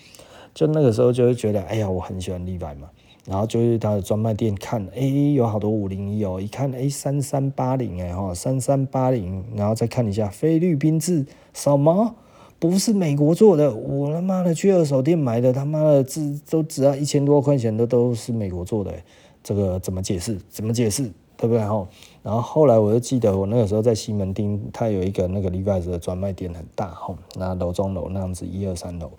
[0.53, 2.89] 就那个时候就会觉得，哎呀，我很喜欢 Levi 嘛。
[3.25, 5.01] 然后就是他的专卖店看，哎，
[5.33, 12.15] 有好多五零一哦，一看，哎，三三八零，哎哈，三三八零，然后再看一下菲律宾制，什么？
[12.57, 13.73] 不是美国做的？
[13.75, 18.93] 我他妈的去二手店买的，他妈的字都只要一千多块钱的，都是美国做的，
[19.43, 20.39] 这个怎么解释？
[20.49, 21.11] 怎么解释？
[21.37, 21.85] 对不对哈？
[22.23, 29.11] 然后后来我就记得，我那个时候在西门町，它有一个那个 Levi's 的专卖店，很大哈，那楼中楼那样子，一二三楼，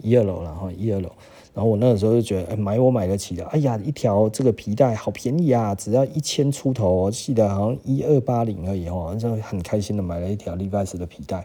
[0.00, 1.10] 一二楼，然后一二楼。
[1.58, 3.44] 然后我那个时候就觉得，哎，买我买得起的。
[3.46, 11.44] 哎呀，一条这个皮带好便宜啊，只要一千出头，我记得好像一二八零而已哦，就很开心的买了一条 Levi's 的皮带。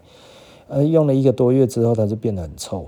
[0.67, 2.87] 呃，用了一个多月之后，它就变得很臭，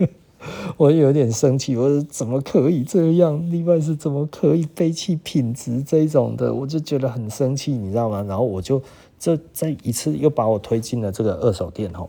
[0.78, 6.54] 我有点生气，我说怎么可以这样？Levi's 怎么可以背弃品质这种的？
[6.54, 8.24] 我就觉得很生气，你知道吗？
[8.26, 8.80] 然后我就
[9.18, 12.08] 这再一次又把我推进了这个二手店哦。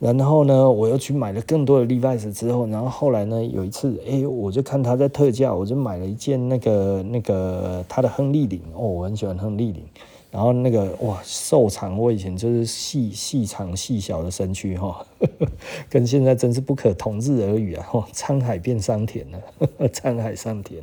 [0.00, 9.82] 然后呢，我又去买了更多的 Levi's 之后，然后后来呢，有一次，哎，我就看他在特价，我就买了一件那个那个他的亨利领哦，我很喜欢亨利领。
[10.30, 15.04] 然后那个哇，瘦长，我以前就是细细长细小的身躯哈，
[15.88, 17.86] 跟现在真是不可同日而语啊！
[18.12, 19.38] 沧海变桑田了，
[19.88, 20.82] 沧海桑田。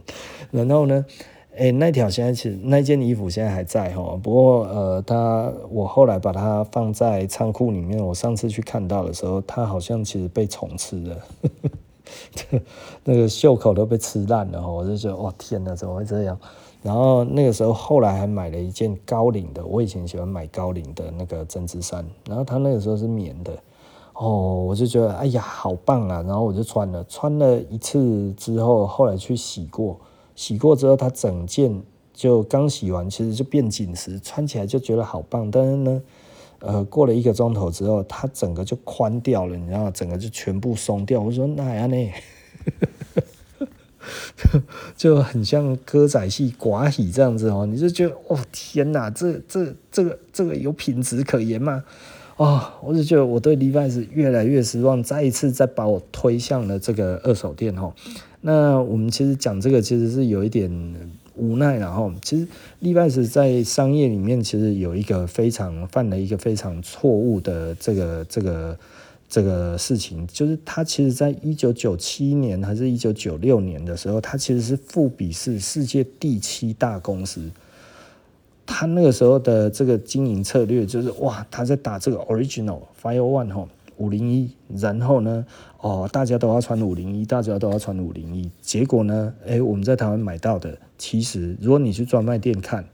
[0.49, 1.05] 然后呢？
[1.57, 8.05] 哎，那条现在其实那件衣服现在还在哈，不过呃，它我后来把它放在仓库里面。
[8.05, 11.17] 我上次去看到的时候，它好像其实被虫吃了，
[13.05, 14.69] 那个袖口都被吃烂了。
[14.69, 16.37] 我就觉得哇天哪，怎么会这样？
[16.83, 23.53] 然后那个时候后来还买了一件高领的，我以前喜欢买高领的那个针织衫，然后它那个时候是棉的
[24.13, 29.97] 哦，我就觉得哎呀好棒啊，然后我就穿了，穿了一次之后，后来去洗过。
[30.35, 31.81] 洗过之后，它整件
[32.13, 35.49] 就刚洗完，其实就变紧实，穿起来就觉得好棒。
[35.49, 36.01] 但是呢，
[36.59, 39.91] 呃，过了一个钟头之后，它整个就宽掉了，你知道吗？
[39.91, 41.21] 整个就全部松掉。
[41.21, 42.11] 我说那样呢，
[44.95, 47.65] 就很像歌仔戏寡喜这样子哦。
[47.65, 51.83] 你就觉得哦天哪，这这这个这个有品质可言吗？
[52.37, 57.93] 哦，我就觉得我对 Levi's 越来越失望，再一次再把我推向了这个二手店哦。
[58.47, 60.71] 那我们其实讲这个其实是有一点
[61.33, 62.47] 无奈，然后其实
[62.79, 68.77] Levi's 在商业里面其实有一个非常犯了一个非常错误的这个这个
[69.27, 77.41] 这个事情，就是他其实在一九九七年还是一九九六年的时候，他其实是富比是世界第七大公司，
[78.63, 83.67] 他那个时候的这个经营策略就是哇，他在打这个 Original Fire One 哈。
[83.97, 85.45] 五零一，然后呢，
[85.79, 88.49] 哦，大家都要穿五零一，大家都要穿五零一。
[88.61, 92.85] 结果呢，诶，我们在台湾买到的，其实如果你去专卖店看，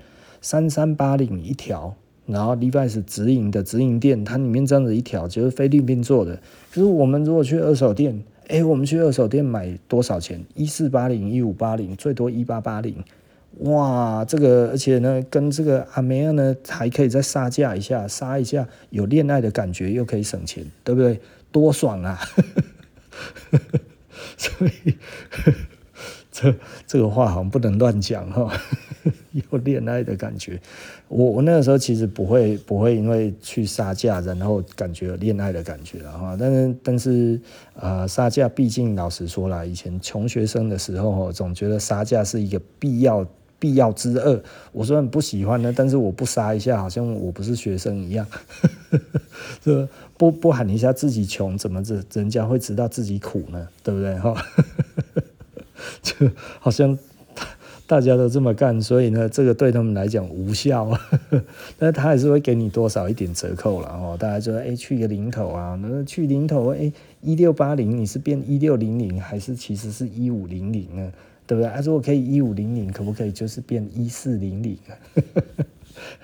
[0.41, 6.35] 三三八零一条，然后 Levi's 直营的直营店，它里面这样子一条，就是菲律宾做的。
[6.71, 10.43] 可是我们如果去二手店，诶，我们去二手店买多少钱？
[10.55, 12.95] 一四八零、一五八零，最多一八八零。
[13.61, 21.19] 哇，这个而且呢，跟这个阿梅尔呢还可以再杀价一下，杀一下有恋爱的感觉，又可以省钱，对不对？
[21.51, 22.19] 多爽啊！
[24.35, 24.95] 所以
[26.31, 26.55] 这
[26.87, 28.51] 这个话好像不能乱讲哈，
[29.31, 30.59] 有恋爱的感觉。
[31.07, 36.35] 我我那个时候其实不会不会因为去杀价，然后感觉有恋爱的感觉了哈。
[36.39, 37.39] 但是但是
[37.75, 43.23] 呃，杀价毕竟老实说啦，以前穷学生的时候，总觉得杀价是一个必要。
[43.61, 48.25] 必要之恶，我虽然不喜欢呢，但是我不杀一下，好像我不是学生一样。
[49.63, 53.67] 这不不喊一下自己穷，怎么着人家会知道自己苦呢？
[53.83, 54.17] 对不对？
[54.17, 54.33] 哈，
[56.01, 56.27] 就
[56.59, 56.97] 好像
[57.85, 60.89] 大家都这么干，所以呢，这个对他们来讲无效。
[61.77, 64.17] 但是他还是会给你多少一点折扣了哦。
[64.19, 71.11] 大家就说，哎，去个零头啊，那去零头，哎，一六八零，你是变一六零零，还是其实是一五零零呢？
[71.51, 71.69] 对不对？
[71.69, 74.77] 他说我可以一五零零，可不可以就是变一四零零？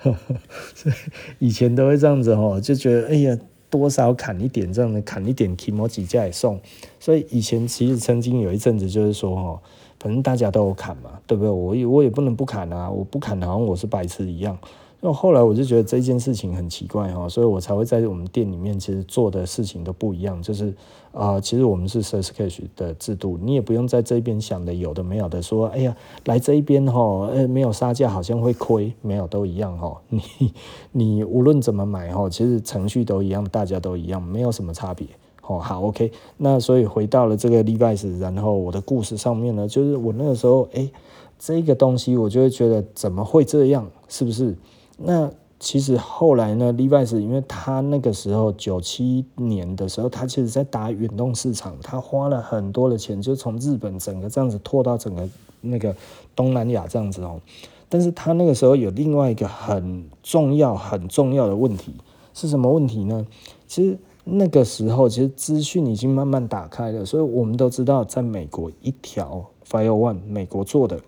[0.74, 0.94] 所以
[1.38, 6.58] 以前都会这样子哦，就觉得哎呀，多少砍一点，这样的砍一点，提摩几价也送。
[6.98, 9.60] 所以以前其实曾经有一阵子就是说哦，
[10.00, 11.50] 反正大家都有砍嘛，对不对？
[11.50, 14.56] 我也我也不能不砍啊，我不砍好像我是白痴一样。
[15.02, 20.72] 那后来我就觉得这件事情很奇怪哦，所以我才会在我们店里面其实做的事情都不一样，就是、
[21.12, 25.96] 呃，其实我们是 Sales Cash 的制度，你也不用在这边想的有的没有的说，哎呀，
[26.26, 27.00] 来这一边哈，
[27.32, 30.22] 呃，没有杀价好像会亏，没有都一样哈，你
[30.92, 35.06] 你无论怎么买哈，其实程序都一样，大家都一样，没有什么差别。
[35.46, 40.90] 哦，好，OK，那所以回到了这个 Levi's，然后我的故事上面呢，就是我那个时候，哎，
[41.38, 44.54] 这个东西我就会觉得怎么会这样，是不是？
[44.98, 45.30] 那
[45.60, 55.28] 其实后来呢，Levi's，因为他那个时候九七年的时候，他其实在打远东市场，他花了很多的钱，就从日本整个这样子拓到整个
[55.60, 55.94] 那个
[56.36, 57.40] 东南亚这样子哦。
[57.88, 61.94] 但是他那个时候有另外一个很重要、很重要的问题
[62.34, 63.26] 是什么问题呢？
[63.66, 63.98] 其实。
[64.30, 71.00] 那个时候，其实资讯已经慢慢打开了，所以我们都知道，在美国一条 Fire One 美国做的，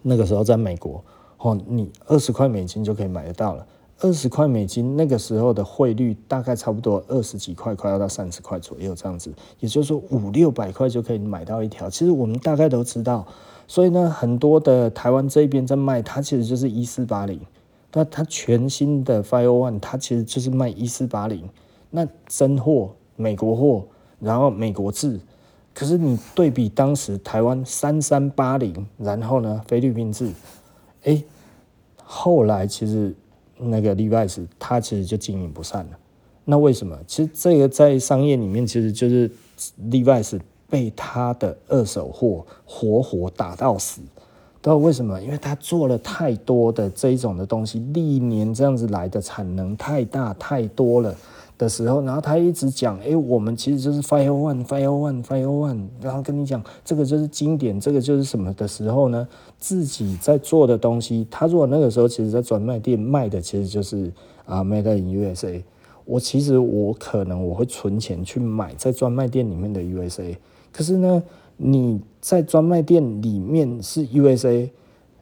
[0.00, 1.04] 那个时候在美国，
[1.42, 3.66] 哦，你二十块美金就可以买得到了。
[4.00, 11.88] 二十块美金那个时候的汇率大概差不多二十几块，快要到三十块左右这样子，也就是说五六百块就可以买到一条。
[11.88, 13.24] 其实我们大概都知道，
[13.68, 17.40] 所以呢，很多的台湾这边在卖，它其实就是一四八零，
[17.92, 21.48] 那它全新的 Fire One 它其实就是卖一四八零。
[21.90, 23.84] 那真货，美国货，
[24.18, 25.20] 然后美国制，
[25.74, 30.32] 可是你对比当时台湾三三八零，然后呢菲律宾制，
[31.04, 31.22] 哎，
[32.14, 33.14] 后来其实
[33.56, 35.98] 那个 Levi's 它其实就经营不善了。
[36.44, 36.94] 那为什么？
[37.06, 39.30] 其实这个在商业里面其实就是
[39.90, 40.38] Levi's
[40.68, 44.02] 被他的二手货活活打到死。
[44.60, 45.20] 都为什么？
[45.22, 51.16] 因为他做了太多的这一种的东西，历年这样子来的产能太大太多了。
[51.62, 59.28] 的时候，然后他一直讲，哎，我们其实就是 Fire One，Fire One，Fire One，然后跟你讲这个就是经典，这个就是什么的时候呢？
[59.58, 64.12] 自己在做的东西，他如果那个时候其实在专卖店卖的其实就是
[64.44, 65.62] 啊 Made in USA，
[66.04, 70.36] 我其实我可能我会存钱去买在专卖店里面的 USA，
[70.72, 71.22] 可是呢，
[71.56, 74.68] 你在专卖店里面是 USA，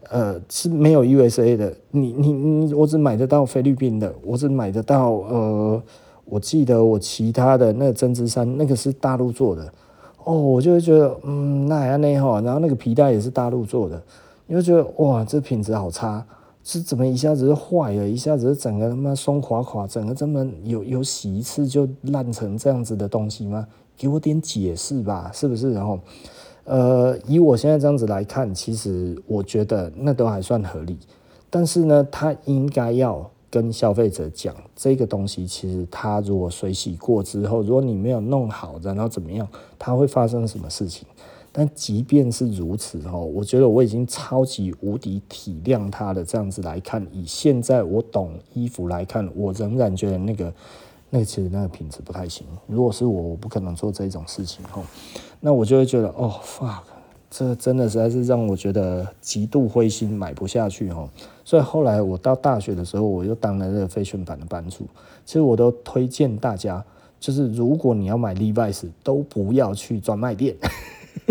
[0.08, 5.82] 呃是没有 USA 的，你你你我只买得到菲律宾的，我只买得到呃。
[6.30, 9.70] 我记得我其他的那个针织衫，那个是大陆做的，
[10.24, 14.00] 哦，我就觉得，嗯，那还那好，然后那个皮带也是大陆做的，
[14.46, 16.24] 你就觉得哇，这品质好差，
[16.62, 23.66] 是怎么一下子就坏了，一下子整个他妈松垮垮，整个这么有有洗一次就烂成这样子的东西吗？
[23.96, 25.72] 给我点解释吧，是不是？
[25.74, 25.98] 然后，
[26.64, 30.96] 呃，以我现在这样子来看，其实我觉得那都还算合理，
[31.50, 33.28] 但是呢，他应该要。
[33.50, 39.46] 跟消费者讲这个东西，其实它如果水洗过之后，如果你没有弄好，然后怎么样，
[39.78, 41.06] 它会发生什么事情？
[41.52, 50.54] 但即便是如此哦，我觉得我已经超级无敌体谅它的这样子来看，以现在我懂衣服来看，我仍然觉得那个
[51.10, 52.46] 那其实那个品质不太行。
[52.68, 54.84] 如果是我，我不可能做这种事情哦。
[55.40, 56.82] 那我就会觉得哦，fuck。
[57.30, 61.08] 这真的实在是让我觉得极度灰心，买不下去哦。
[61.44, 64.84] 所以后来我到大学的时候，我又当了这个飞旋版的班主。
[65.24, 66.84] 其实我都推荐大家，
[67.20, 70.56] 就是如果你要买 Levi's，都不要去专卖店，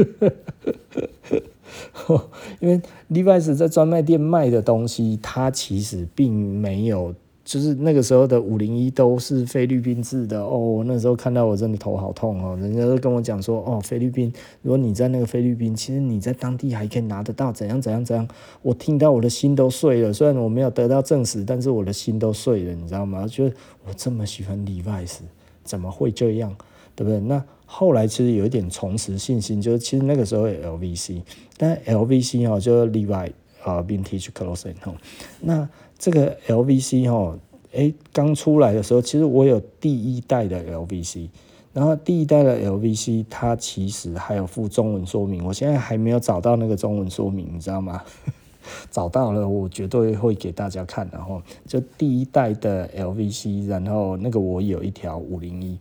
[2.62, 2.82] 因为
[3.12, 7.14] Levi's 在专卖店卖的东西，它其实并没有。
[7.50, 12.56] 就是那个时候的五零一都是菲律宾制的哦，那时候看到我真的头好痛哦。
[12.62, 14.32] 人家都跟我讲说哦，菲律宾，
[14.62, 18.28] 如果你在那个菲律宾，其实你在当地还可以拿得到，怎样怎样怎样。
[18.62, 23.26] 我听到我的心都碎了，虽然我没有得到证实，但是我的心都碎了，你知道吗？
[23.26, 25.16] 就是我这么喜欢 Levi's，
[25.64, 26.56] 怎么会这样，
[26.95, 27.20] 对不对？
[27.20, 31.24] 那后来其实有一点重拾信心，就是其实那个时候有 LVC，
[31.58, 33.32] 但 LVC 哦，就是 Levi
[33.64, 34.93] 啊，Vintage Clothing 哦，
[35.41, 35.68] 那。
[36.00, 37.38] 这个 LVC 哈，
[37.74, 41.28] 诶，刚出来的时候，其实我有第一代的 LVC，
[41.74, 48.02] 然后第一代的 LVC 它其实还有附中文说明，我现在还没有找到那个中文说明，你知道吗？
[48.91, 51.08] 找到了，我绝对会给大家看。
[51.12, 55.78] 然后就第一代的 LVC，然后那个我有一条五零一，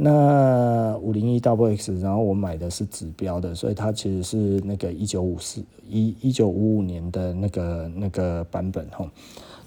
[0.00, 9.04] 那五零一 Double X，然后我买的是指标的，所以它其实是那个一九五四一一九五五年的那个那个版本哈。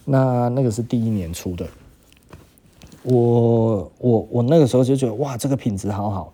[0.06, 1.68] 那那个是第一年出的，
[3.04, 6.32] 我我我那个时候就觉得哇，这个品质好好。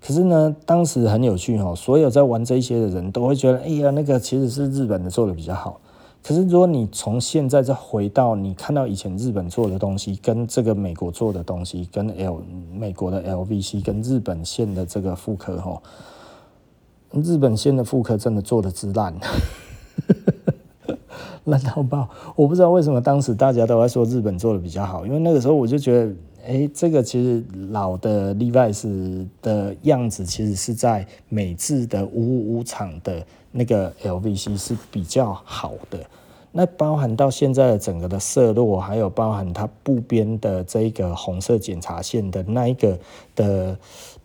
[0.00, 5.78] 可是呢，当时很有趣哈，所有在玩这些的人都会觉得，哎呀，那个其实是日本的做的比较好。
[6.22, 12.42] 可是如果你从现在再回到你看到以前日本做的东西，跟这个美国做的东西，跟 L
[12.74, 15.80] 美国的 LVC 跟日本线的这个复刻哈，
[17.12, 19.14] 日本线的复刻真的做的之烂。
[21.44, 22.06] 烂到爆。
[22.36, 26.14] 我不知道为什么当时大家都在说日本做的比较好，因为那个时候我就觉得，
[26.46, 35.98] 哎、这个其实老的 Levi's 的样子，其实是在美制的五五五厂的那个 LVC 是比较好的。
[36.50, 42.98] 那包含到现在的整个的色落，还有包含它布边的这个红色检查线的那一个
[43.36, 43.78] 的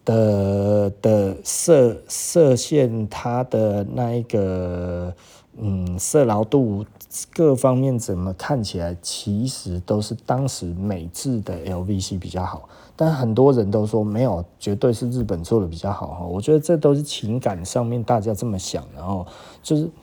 [0.05, 5.13] 的的色色线，它的那一个
[5.57, 6.85] 嗯色牢度
[7.33, 16.25] 各方面怎么看起来，其实都是当时美制的 LVC 比较好，但很多人都说没有，绝对是日本做的比较好哈。
[16.25, 19.25] 我觉得这都是情感上面大家这么想，然后
[19.61, 19.89] 就是。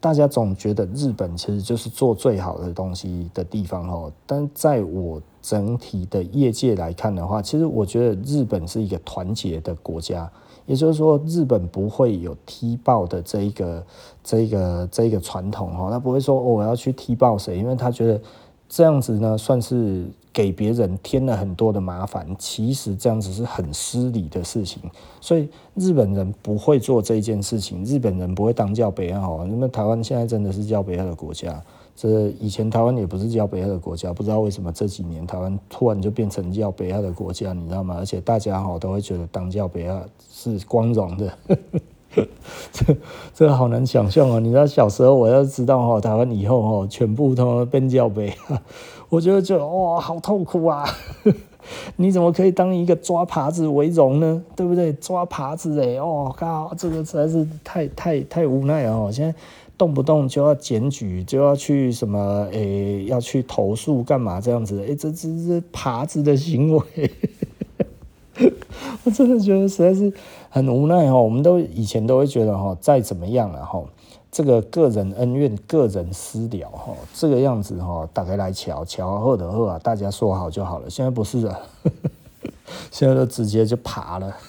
[0.00, 10.30] 大家总觉得日本其实就是做最好的东西的地方哦，但在我整体的业界来看的话，其实我觉得日本是一个团结的国家，
[10.66, 13.84] 也就是说，日本不会有踢爆的这一个、
[14.22, 18.20] 这一个、这一个传统哦，他不会说哦，我要去踢爆谁，因为他觉得
[18.68, 20.06] 这样子呢算是。
[20.38, 24.80] 给别人添了很多的麻烦，其实这样子是很失礼的事情，
[25.20, 27.84] 所以日本人不会做这件事情。
[27.84, 31.60] 日本人不会当叫北亚，因为台湾现在真的是叫北亚的国家。
[31.96, 37.96] 这以前台湾也不是叫北亚的国家，不知道为什么这几年台湾突然就变成叫北亚的国家，你知道吗？
[37.98, 41.36] 而且大家哈都会觉得当叫北亚是光荣的。
[42.72, 42.96] 这
[43.34, 44.38] 这好难想象啊！
[44.38, 48.62] 你知道小时候我要知道哈，台湾以后哈全部都变叫北亚。
[49.08, 50.84] 我觉得就哇，好痛苦啊！
[51.96, 54.42] 你怎么可以当一个抓耙子为荣呢？
[54.56, 54.92] 对不对？
[54.94, 59.10] 抓耙子哎，哦靠，这个实在是太太太无奈了哦！
[59.12, 59.34] 现在
[59.76, 64.80] 动不动就要检举，就要去什么诶，要去投诉干嘛这样子？
[64.82, 67.10] 诶，这这这耙子的行为，
[69.04, 70.12] 我真的觉得实在是
[70.50, 71.22] 很无奈哦。
[71.22, 73.82] 我们都以前都会觉得哈，再怎么样了哈。
[74.30, 80.90] 这个个人恩怨，个人私了哈，这个样子哈，大家来瞧瞧后的后啊，大家说好就好了。
[80.90, 81.60] 现在不是了，
[82.92, 84.36] 现在都直接就爬了。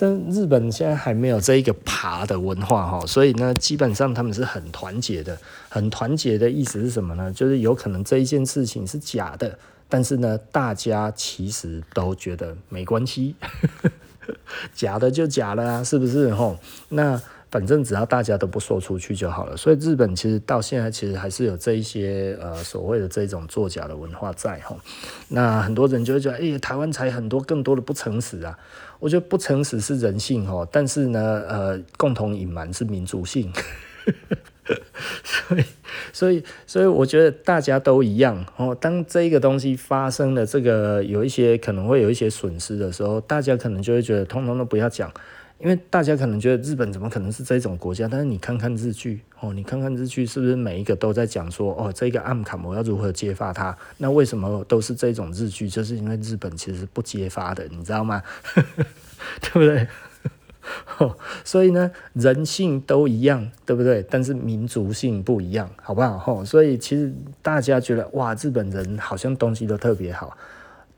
[0.00, 5.36] 但日本现在还没有这一个爬的文化哈，所以呢，基本上他们是很团结的。
[5.68, 7.32] 很团结的意思是什么呢？
[7.32, 9.58] 就是有可能这一件事情是假的，
[9.88, 13.34] 但是呢，大家其实都觉得没关系。
[14.74, 16.56] 假的就假了啊，是不是吼？
[16.88, 17.20] 那
[17.50, 19.56] 反正只要大家都不说出去就好了。
[19.56, 24.78] 所以日本其实到现在其实还是有这一些呃所谓的这种作假的文化在吼。
[25.28, 28.58] 那很多人就会觉得，哎、台湾才很多更多的不诚实啊。
[28.98, 33.52] 我觉得不诚实是人性吼，但是呢，呃，共同隐瞒是民族性。
[35.24, 35.64] 所以，
[36.12, 38.76] 所以，所以，我觉得大家都一样哦。
[38.78, 45.10] 当这个东西发生了，这个有一些可能会有一些损失的时候，大家可能就会觉得通通都不要讲，
[45.58, 48.06] 因为大家可能觉得日本怎么可能是这种国家？
[48.06, 53.76] 但是你看看日剧哦，你看看日剧是不是每一个都在讲说哦，这个暗卡我要如何揭发它？
[53.96, 55.68] 那为什么都是这种日剧？
[55.68, 58.22] 就是因为日本其实不揭发的，你知道吗？
[59.40, 59.86] 对不对？
[61.44, 64.04] 所以呢，人性都一样，对不对？
[64.10, 66.44] 但是民族性不一样，好不好？
[66.44, 70.36] 所以其实大家觉得哇，日本人好像东西都特别好，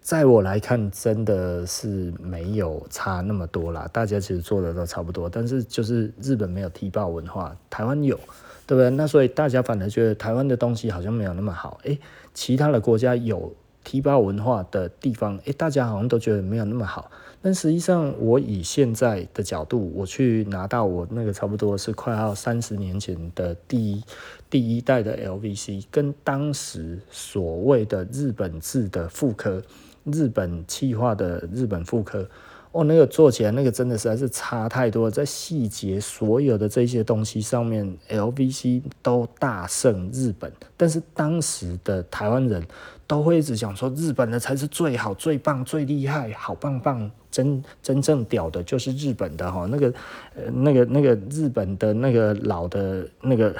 [0.00, 3.88] 在我来看，真的是没有差那么多啦。
[3.92, 8.18] 大家其实做的都差不多，但是就是日本没有踢爆文化，台湾有，
[8.66, 8.90] 对不对？
[8.90, 11.98] 那所以大家反而觉得台湾的东西好像没有那么好，诶，
[12.34, 13.54] 其他的国家有
[13.84, 17.10] 踢爆文化的地方，诶，大家好像都觉得没有那么好。
[17.42, 24.02] 但实际上，我以现在的角度，我去拿到我那个差不多是快要三十年前的第一
[24.50, 29.62] 第一代的 LVC，跟当时所谓的日本制的复刻、
[30.04, 32.28] 日本气化的日本复刻，
[32.72, 40.52] 哦，那个做起来那个真的实在是差太多，在细节所有的这些东西上面，LVC 都大胜日本。
[40.76, 42.64] 但是当时的台湾人
[43.08, 47.10] 都会一直讲说，日本的才是最好、最棒、最厉害、好棒棒。
[47.30, 49.86] 真真正屌的就是日本的哈，那个
[50.34, 53.54] 呃那个那个日本的那个老的那个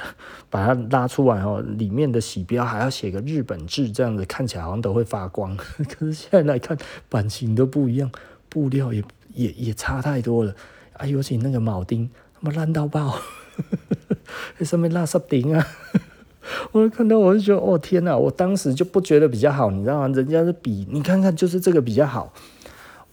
[0.49, 5.55] 把它拉出来哦，里面的洗标还要写个日本字，这样子看起来好像都会发光。
[5.87, 8.11] 可是现在来看版型都不一样，
[8.51, 9.01] 布料也
[9.33, 10.53] 也也差太多了
[10.93, 11.05] 啊！
[11.05, 13.17] 尤其那个铆钉他妈烂到爆，
[14.59, 15.65] 那上面垃圾钉啊！
[16.73, 18.17] 我看到我就觉得哦天哪！
[18.17, 20.07] 我当时就不觉得比较好，你知道吗？
[20.13, 22.33] 人家是比你看看就是这个比较好。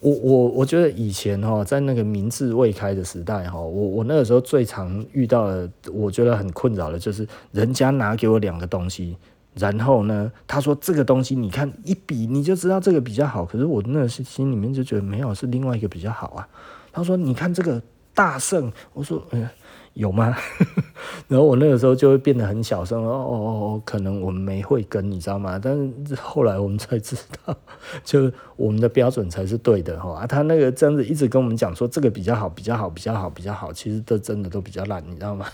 [0.01, 9.17] 我我我觉得以前哈，在那个明治未开的时代哈，我我那个时候最常遇到的，我觉得很困扰的就是，人家拿给我两个东西，
[9.59, 16.47] 然后呢，他说这个东西你看一比你就知道这个比较好，可是我那是心里面就觉得没有，是另外一个比较好啊。
[16.91, 17.81] 他说你看这个
[18.13, 19.47] 大圣，我说嗯。
[19.95, 20.33] 有吗？
[21.27, 25.59] 然后我那个时候就会变得很小声，哦哦哦，可能我们没会跟，你知道吗？
[25.61, 25.75] 但
[26.07, 27.57] 是后来我们才知道，
[28.05, 30.19] 就我们的标准才是对的哈。
[30.19, 35.45] 啊，他那个这样子一直跟我们讲说这个比较好，比较好，比较好，比较好，其实这真的都比较烂，你知道吗？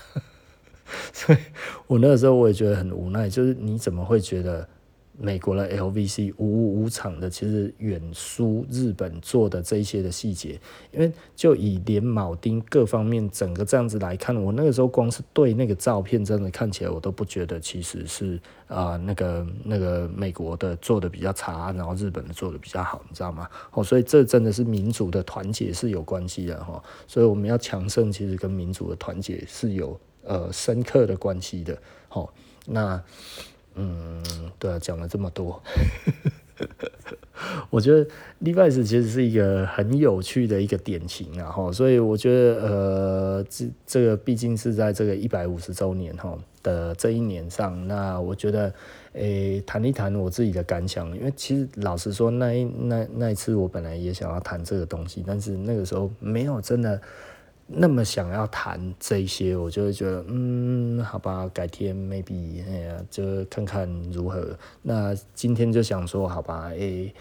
[1.12, 1.38] 所以
[1.86, 4.66] 我那个时候我也觉得很无奈，就是你怎么会觉得？
[5.18, 10.60] 美国的 LVC 五五五厂的其实远输日本做的这一些的细节，
[10.92, 23.48] 因为就以连铆钉各方面整个这样子来看，我那个时候光是对那个照片真的看起来，我都不觉得其实是啊、呃、那个那个美国的做的比较差，然后日本的做的比较好，你知道吗？
[23.72, 31.78] 哦，所以这真的是民族的团结是有关系的哈，所以我们要强盛，其实跟民族的团结是有呃深刻的关系的。
[32.08, 32.32] 好，
[32.66, 33.02] 那。
[33.78, 34.22] 嗯，
[34.58, 35.62] 对啊，讲了这么多，
[37.68, 38.08] 我觉得
[38.42, 48.72] Levi's 其实是一个很有趣的一个典型啊，哈，所以我觉得呃，这这个毕竟是在这个一百五十周年哈的这一年上，那我觉得
[49.12, 56.98] 诶，谈一谈我自己的感想，因为其实老实说，那一那那一次我本来也想要谈这个东西，但是那个时候没有真的。
[57.66, 64.56] 那么想要谈这些，我就会觉得，嗯，好吧，改天 maybe，哎呀，就看看如何。
[64.82, 67.14] 那今天就想说，好吧，哎、欸，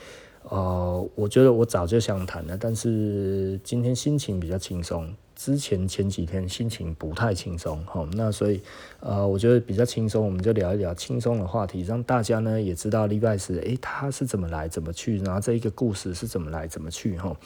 [0.50, 5.12] 呃，我觉得我早就想谈了，但是今天心情比较轻松。
[5.46, 8.60] 之前前几天心情不太轻松，哈，那所以，
[9.00, 17.38] 呃，我觉得比较轻松，我们就聊一聊轻松的话题，让大家呢也知道 Levi's，哎，他是怎么来怎么去，然后这一个故事是怎么来怎么去，哈。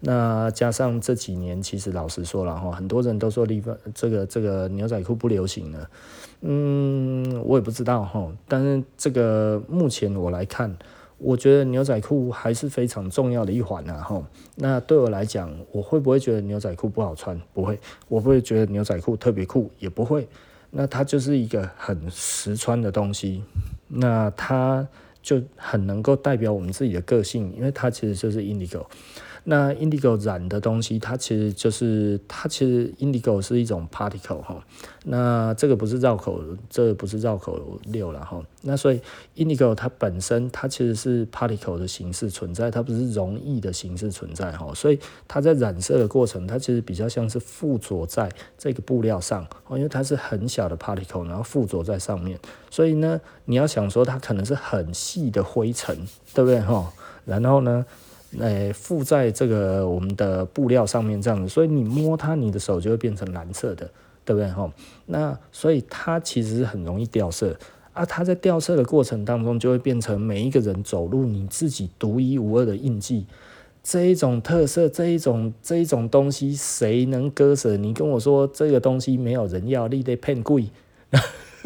[0.00, 5.90] 那加上这几年，其实老实说了，哈，很多人都说利百这个这个牛仔裤不流行了，
[6.42, 10.76] 嗯，我也不知道，哈，但是这个目前我来看。
[11.18, 14.24] 我觉得牛仔裤还是非常重要的一环啊，吼。
[14.56, 17.40] 那对我来讲，我会不会觉得牛仔裤不好穿？
[17.54, 17.78] 不会。
[18.08, 19.70] 我不会觉得牛仔裤特别酷？
[19.78, 20.28] 也不会。
[20.70, 23.42] 那它就是一个很实穿的东西，
[23.88, 24.86] 那它
[25.22, 28.84] 就很能够代表我们自己的个性，因为它其实就是 Indigo。
[29.48, 34.60] 那 indigo 染的东西，它其实就是它其实 indigo 是一种 particle 哈。
[35.04, 38.42] 那这个不是绕口，这个不是绕口六了哈。
[38.62, 39.00] 那所以
[39.36, 44.74] indigo 它本身它其实是 particle 的形式存在，它不是溶液的形式存在哈。
[44.74, 48.28] 所以它在染色的过程，它其实比较像是附着在
[48.58, 52.36] 这个布料上哦，因为它是很小的 particle，然后附着在上面。
[52.68, 55.96] 所以呢，你要想说它可能是很细的灰尘，
[56.34, 56.92] 对不对哈？
[57.24, 57.86] 然后呢？
[58.38, 63.90] 诶，附在这个我们的布料上面，这样子，所以你摸它，你的手就会变成蓝色的，
[64.24, 64.50] 对不对？
[64.50, 64.70] 哈，
[65.06, 67.56] 那所以它其实很容易掉色
[67.92, 68.04] 啊。
[68.04, 73.26] 它在掉色的过程当中，就会变成每一个人走路你自己独一无二的印记。
[73.82, 77.76] 这一种特色，这一种这一种东西，谁能割舍？
[77.76, 80.70] 你跟我说这个东西没有人要，你得骗贵。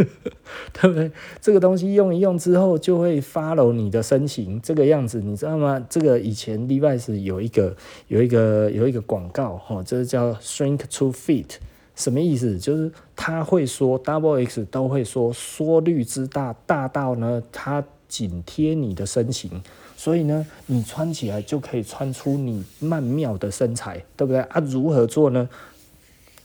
[0.73, 1.11] 对不对？
[1.41, 5.85] 这个东西用一用之后，就会 follow 你的身形这个样子，你知道吗？
[5.89, 7.77] 这个以前 Levi's 有一个
[8.09, 11.57] 有一个有一个广告哈，这是叫 Shrink to Fit，
[11.95, 12.59] 什么意思？
[12.59, 19.63] 就是他会说 Double X 都会说缩率之大，大到呢它紧贴你的身形，
[19.97, 24.61] 所以呢你穿起来就可以穿出你曼妙的身材，对不对啊？
[24.61, 25.49] 如何做呢？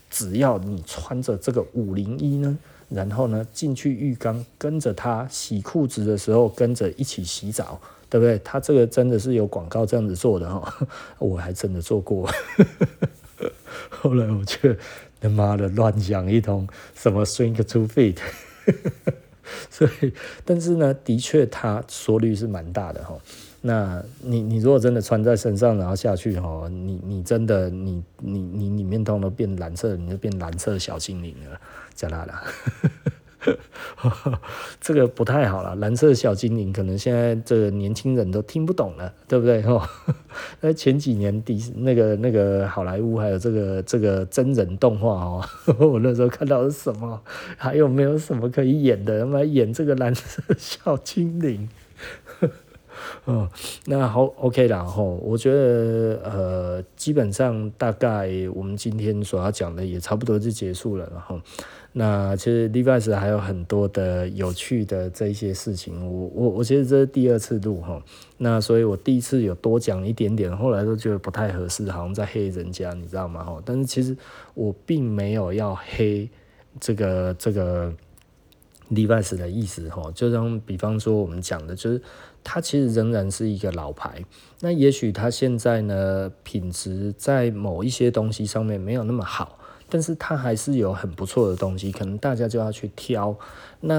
[0.08, 2.56] 只要你穿着这个五零一呢。
[2.88, 8.38] 然后呢，进去浴缸，跟着他洗裤子的时候，跟着一起洗澡，对不对？
[8.44, 10.86] 他这个真的是有广告这样子做的哈，
[11.18, 12.30] 我还真的做过。
[13.90, 14.76] 后来我却
[15.20, 18.16] 他妈的乱讲一通，什么 shrink to fit，
[19.70, 20.12] 所以，
[20.44, 23.18] 但是呢，的确它缩率是蛮大的哈。
[23.62, 31.60] 那你你如果真的穿在身上，然后下去哈，你你真的你你你里面通都变蓝色，你就变蓝色小精灵了。
[31.96, 32.42] 加拉了，
[34.80, 35.74] 这个不太好了。
[35.76, 39.62] 蓝色小精灵可能现在这个年轻人都听不懂了，对不对？
[39.62, 39.88] 哈，
[40.60, 45.44] 那前几年迪那个那个好莱坞还有这个这个真人动画哦，
[45.78, 47.20] 我那时候看到是什么？
[47.56, 49.20] 还有没有什么可以演的？
[49.20, 51.68] 他妈演这个蓝色小精灵。
[53.26, 53.48] 哦，
[53.86, 54.82] 那好，OK 啦。
[54.82, 61.40] 吼，我觉得呃，基本上大概我们今天所要讲的也差不多就结束了，然后。
[61.98, 68.02] 那其实 Levi's 还有很多的有趣的这一些事情，我我我其实这是第二次录哈，
[68.36, 73.42] 那所以我第一次有多讲一点点，后来都觉得不太合适，好像在黑人家，你知道吗？
[73.42, 74.14] 哈，但是其实
[74.52, 76.28] 我并没有要黑
[76.78, 77.90] 这个这个
[78.90, 82.02] Levi's 的意思哈，就像比方说我们讲的，就是
[82.44, 84.22] 它其实仍然是一个老牌，
[84.60, 89.58] 那也许它现在呢品质在某一些东西上面没有那么好。
[89.88, 93.36] 但是它还是有很不错的东西，可能大家就要去挑。
[93.80, 93.94] 那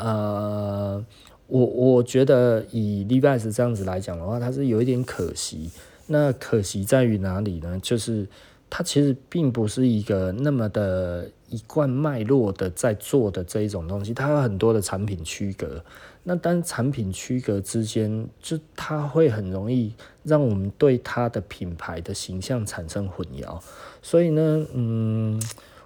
[0.00, 1.04] 呃，
[1.46, 5.70] 我我觉得以 Levi's 这样子来讲的话，它是有一点可惜。
[6.06, 7.78] 那可惜在于哪里呢？
[7.82, 8.26] 就是
[8.70, 15.84] 它其实并不是一个那么的一贯脉络的在做的这一种东西，它有很多的产品区隔。
[16.24, 19.94] 那当产品区隔之间，就它会很容易
[20.24, 23.60] 让我们对它的品牌的形象产生混淆。
[24.02, 25.40] 所以呢，嗯，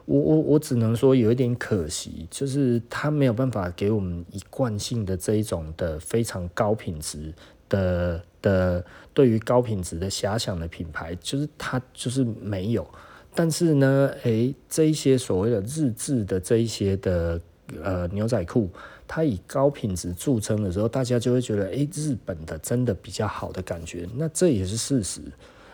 [0.06, 7.34] 我我我只能说有一点可惜，就是它没有办法给我们一贯性的这一种的非常高品质
[7.68, 8.82] 的的
[9.12, 12.86] 对于高品质的遐想的品牌，就是它就是没有。
[13.34, 17.40] 但是呢，诶、这一些所谓的日制的这一些的
[17.82, 18.68] 呃牛仔裤。
[19.06, 24.08] 它以高品质著称的时候，大家就会觉得，哎，日本的真的比较好的感觉。
[24.16, 25.20] 那这也是事实，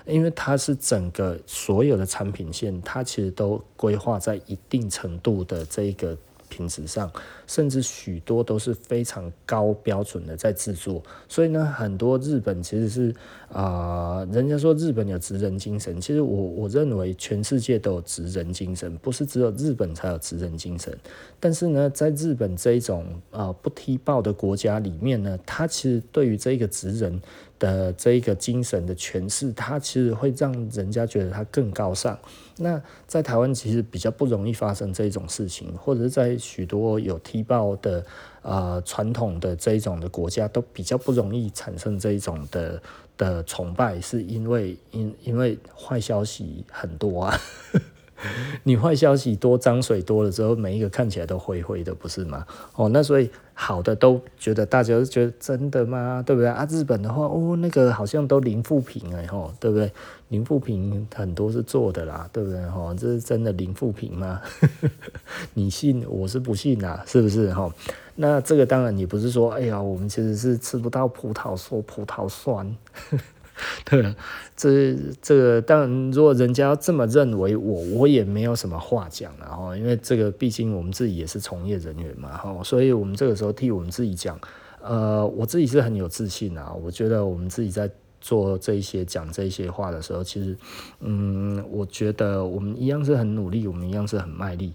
[0.07, 6.17] 因为它是整个所有的产品线，它其实都规划在一定程度的这个。
[6.49, 7.11] 品质上，
[7.47, 13.15] 甚至许多都是非常高标准的在制作，所以呢，很多日本其实是
[13.49, 20.97] 啊、人家说日本有职人精神，其实我我认为全世界都有职人精神，不是只有日本才有职人精神。
[21.39, 27.21] 但是呢，在日本这一种啊、不踢爆的国家里面呢，他其实对于这个职人
[27.59, 32.19] 的这一个精神的诠释，它其实会让人家觉得它更高尚。
[32.59, 38.05] 那在台湾其实比较不容易发生这种事情，或者是在许多有踢爆的
[38.43, 42.81] 呃传统的这一种的国家，都比较不容易产生这一种的
[43.19, 47.39] 的崇拜，是因为因因为坏消息很多啊。
[48.65, 52.47] 你坏消息多，脏水多了之后，每一个看起来都灰灰的，不是吗？
[52.75, 56.23] 哦，那所以好的都觉得大家都觉得真的吗？
[56.25, 56.67] 对不对啊？
[56.71, 59.91] 日本的话，哦，那个好像都零负评哎吼，对不对？
[60.29, 62.61] 零负评很多是做的啦，对不对？
[62.67, 64.41] 吼，这是真的零负评吗？
[65.55, 66.05] 你信？
[66.09, 67.53] 我是不信啊，是不是？
[67.53, 67.73] 吼，
[68.17, 72.75] 那这个当然也不是说，哎呀，我们其实是吃不到葡萄说葡萄酸。
[73.85, 74.15] 对，
[74.55, 84.39] 这这个当然，如果人家这么认为我，我也没有什么话讲了哈，因为这个毕竟我们自己也是从业人员嘛哈，所以我们这个时候替我们自己讲，
[84.83, 87.91] 呃，我自己是很有自信啊，我觉得我们自己在
[88.21, 90.57] 做这些讲这些话的时候，其实，
[91.01, 94.73] 嗯，我觉得我们一样是很努力，我们一样是很卖力。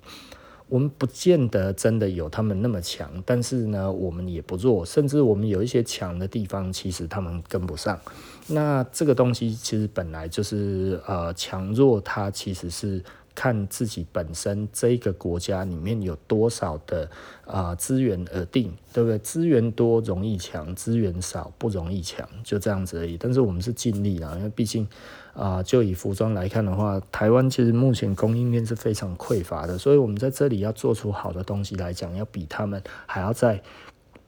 [0.72, 8.00] 我们不见得真的有他们那么强，但是呢，我们也不弱，甚至我们有一些强的地方，其实他们跟不上。
[8.48, 13.04] 那这个东西其实本来就是呃强弱，它其实是
[13.34, 17.10] 看自己本身这个国家里面有多少的
[17.46, 19.18] 啊资源而定，对不对？
[19.20, 23.18] 资源多容易强，资源少不容易强，就这样子而已。
[23.18, 24.88] 但是我们是尽力了，因为毕竟。
[25.34, 33.64] 啊、就以服装来看的话，台湾其实目前供应链是非常匮乏的，所以我们在这里要做出好的东西来讲，要比他们还要再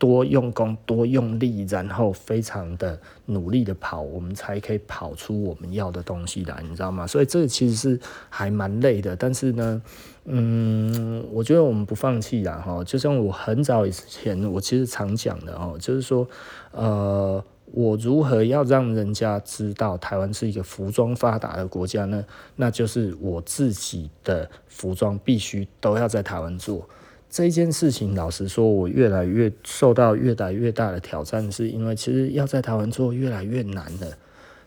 [0.04, 7.08] 多用功、多用力，然后非常的努力的跑，我们才可以跑出我们要的东西来，你知道吗？
[7.08, 7.98] 所以这其实是
[8.28, 9.82] 还蛮累的，但是呢，
[10.26, 16.28] 嗯，我觉得我们不放弃啦，哈，就像我很早以前我其实常讲的哦，就是说，
[16.72, 17.42] 呃。
[17.76, 22.24] 我如何要让人家知道台湾是一个服装发达的国家呢？
[22.56, 26.88] 那就是我自己的服装必须都要在台湾做。
[27.34, 34.08] 这件事情，老实说，我越来越受到越来越大的挑战，是因为其实要在台湾做越来越难了。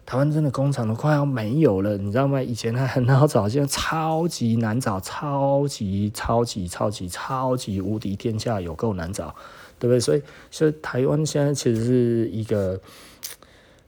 [0.05, 2.43] 台湾真的工厂都快要没有了，你知道吗？
[2.43, 9.33] 以前还很好找，现在超级难找，超级超级超级超级无敌天下有够难找。
[9.79, 10.01] 对不对？
[10.01, 12.81] 所以，所以台湾现在其实是一个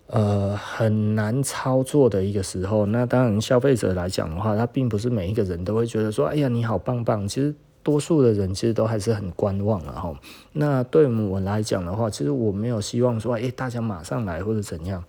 [0.06, 2.86] 呃很难操作的一个时候。
[2.86, 10.14] 那当然，消费者来讲的话，他并不是每一个人都会觉得说：“哎呀，你好棒棒。”其实，多数的人其实都还是很观望的哈。
[10.52, 15.02] 那对我来讲的话，其实我没有希望说：“哎，大家马上来或者怎样。”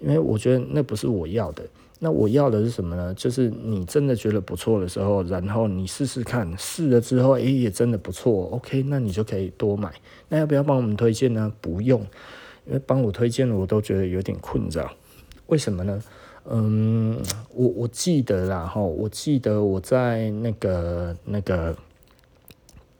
[0.00, 1.62] 因为我觉得那不是我要的。
[2.00, 3.14] 那我要的是什么呢？
[3.14, 9.92] 就是你真的觉得不错的时候，然后你试试看，试了之后，诶，也真的不错，OK，那你就可以多买。
[10.28, 11.52] 那要不要帮我们推荐呢？
[11.60, 12.00] 不用，
[12.66, 14.90] 因为帮我推荐了，我都觉得有点困扰。
[15.46, 16.02] 为什么呢？
[16.50, 17.16] 嗯，
[17.54, 21.76] 我我记得啦，哈，我记得我在那个那个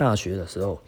[0.03, 0.80] 大学的时候。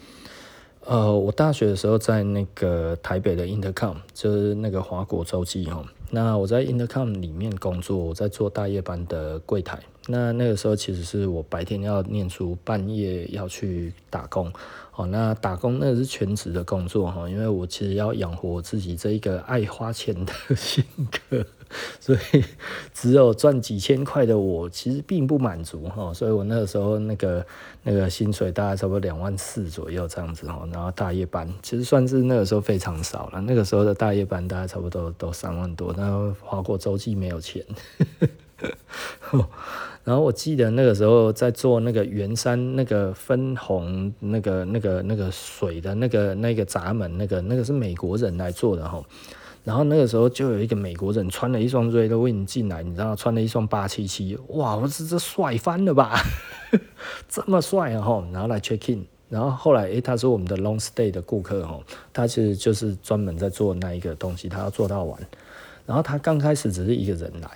[0.87, 5.83] 呃，我大学的时候在那个台北的 Intercom，就是那个华国洲际哈。
[6.11, 9.81] 那我在 Intercom 里面工作，我在做大夜班的柜台。
[10.09, 14.53] 那那个时候其实是我白天要念书，半夜要去打工。
[14.95, 20.85] 哦，那打工那是全职的工作哈，因为我其实要养活自己这一个爱花钱的 性
[21.31, 21.47] 格。
[22.01, 22.45] 所以
[22.93, 26.13] 只有赚几千块的我，其实并不满足哈。
[26.13, 27.45] 所以我那个时候那个
[27.83, 30.69] 那个薪水大概差不多两万四左右这样子哈。
[30.73, 33.41] 然后大夜班其实算是那个时候非常少了。
[33.41, 37.65] 那个时候的大夜班大概差不多都三万多，然后花过周记没有钱。
[40.05, 49.03] 然后我记得那个时候在做那个圆山那个分红那个那个那个水的那个那个闸门，那个那个是美国人来做的哈。
[49.65, 56.21] 然后那个时候就有一个美国人穿了一双 Red Wing 进来，你知道，穿了一双八七七，哇，我这这帅翻了吧，
[57.29, 58.23] 这么帅啊哈！
[58.31, 65.19] 然后来 check in，然后后来诶，他是我们的 long stay 的顾客哦，他其实就是专门在做那一个东西，他要做到完。
[65.87, 67.51] 然后他刚开始只是一个人来。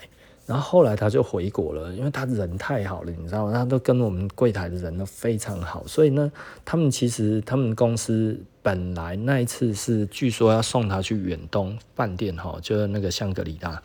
[0.48, 3.52] 然后后来他就回国了，因为他人太好了，你知道吗？
[3.52, 6.32] 他都跟我们柜台的人都非常好，所以呢，
[6.64, 13.82] 他们其实他们公司本来那一次是据说要送他去远东饭店哈，就是那个香格里拉。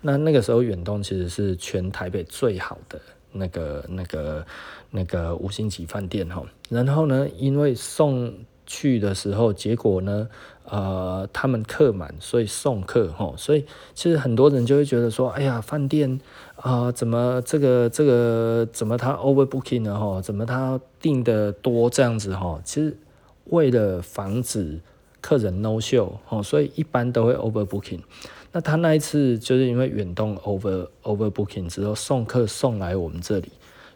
[0.00, 2.98] 那那个时候远东其实是全台北最好的
[3.30, 4.46] 那个那个
[4.90, 6.42] 那个五星级饭店哈。
[6.70, 8.32] 然后呢，因为送
[8.64, 10.26] 去的时候，结果呢？
[10.70, 13.64] 呃，他们客满，所以送客吼，所以
[13.94, 16.20] 其实很多人就会觉得说，哎呀，饭店
[16.56, 20.20] 啊、怎么这个这个怎么他 overbooking 了吼？
[20.20, 22.60] 怎么他订的多这样子齁？
[22.64, 22.94] 其实
[23.44, 24.78] 为了防止
[25.22, 28.00] 客人 no show 吼，所以一般都会 overbooking。
[28.52, 33.48] 那他那一次就是因为远东 over overbooking 之后送客送来我们这里。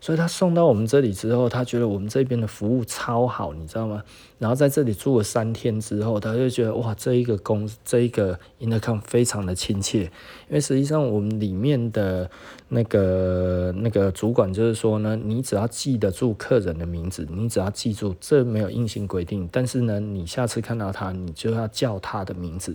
[0.03, 4.03] 所以他送到我们这里之后，他觉得我们这边的服务超好，你知道吗？
[4.37, 10.01] 然后在这里住了三天之后，他就觉得哇，这一个公这一个 Intercom 非常的亲切。
[10.49, 12.29] 因为实际上我们里面的
[12.69, 22.75] 那个那个主管就是说呢，你只要记得住客人的名字，你只要记住，这没有硬性规定，但是呢，你下次看到他，你就要叫他的名字。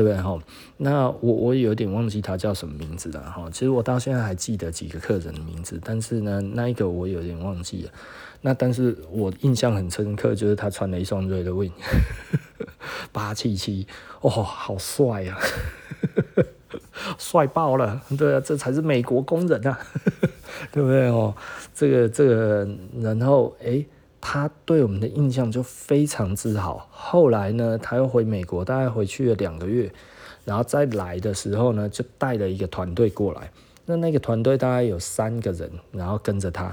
[0.00, 0.38] 对不对哈？
[0.78, 3.46] 那我我有点忘记他叫什么名字了哈。
[3.52, 7.90] 其实我到现在还记得几个客人的名字，但是呢，那一个我有点忘记了。
[8.40, 11.72] 那但是我印象很深刻，就是他穿了一双 Red Wing
[13.12, 13.86] 八七七，
[14.22, 15.38] 哦，好帅啊，
[17.18, 18.00] 帅爆了！
[18.16, 19.78] 对啊，这才是美国工人啊，
[20.72, 21.34] 对不对哦？
[21.74, 22.66] 这个这个，
[23.02, 23.86] 然后诶
[24.20, 26.88] 他对我们的印象就非常之好。
[26.90, 29.90] 后来呢，他又回美国，大概回去了两个月，
[30.44, 33.50] 然后再来的时候呢，就带了一个团队过来。
[33.86, 36.66] 那那个团队大概有三个人，然后跟着他。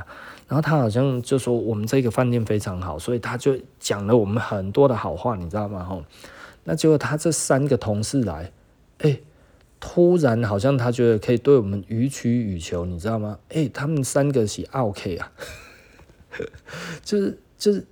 [0.48, 5.84] 然后他好像就说我们这个饭店非常好，所以他就讲了我们很多的好话，你知道吗？
[5.84, 6.04] 吼，
[6.64, 8.52] 那结果他这三个同事来，
[9.00, 9.20] 哎，
[9.80, 13.39] 突然好像他觉得可以对我们予取予求，你知道吗？
[13.50, 15.32] 哎，他们三个是 OK 啊。
[17.03, 17.85] 就是就是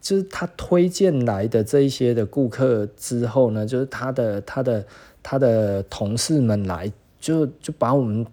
[0.00, 4.86] 就是他推荐来的这一些的顾客之后呢，就是他的他的
[5.22, 8.26] 他的同事们来，就就把我们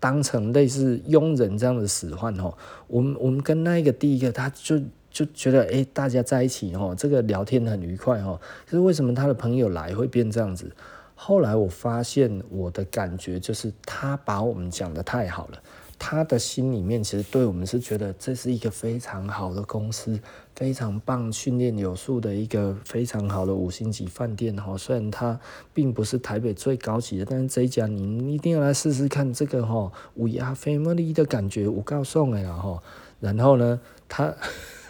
[0.00, 2.52] 当成类似佣人这样的使唤哦。
[2.88, 8.40] 我们我们跟那个第一个，他就就觉得哎，大家在一起哦，这个聊天很愉快哦。
[8.66, 10.70] 可是为什么他的朋友来会变这样子？
[11.14, 15.62] 后来我发现我的感觉就是他把我们讲得太好了。
[16.04, 20.18] 他的心里面其实对我们是觉得这是一个非常好的公司，
[20.56, 24.76] 非常棒，训练有素的一个非常好的五星级饭店哈。
[24.76, 25.38] 虽然它
[25.72, 32.82] 并不是台北最高级的，但是这一家你一定要来试试看这个哈，We are family 的感觉，我告诉你了哈。
[33.20, 33.78] 然后呢，
[34.08, 34.34] 他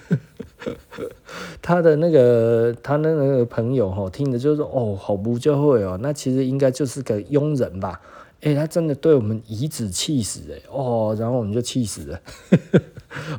[1.61, 8.01] 他的那个他那个朋友哈，听着就是哦，好不就会哦，那其实应该就是个佣人吧。
[8.43, 12.21] 哎、他真的对我们颐指气使哎哦，然后我们就气死了，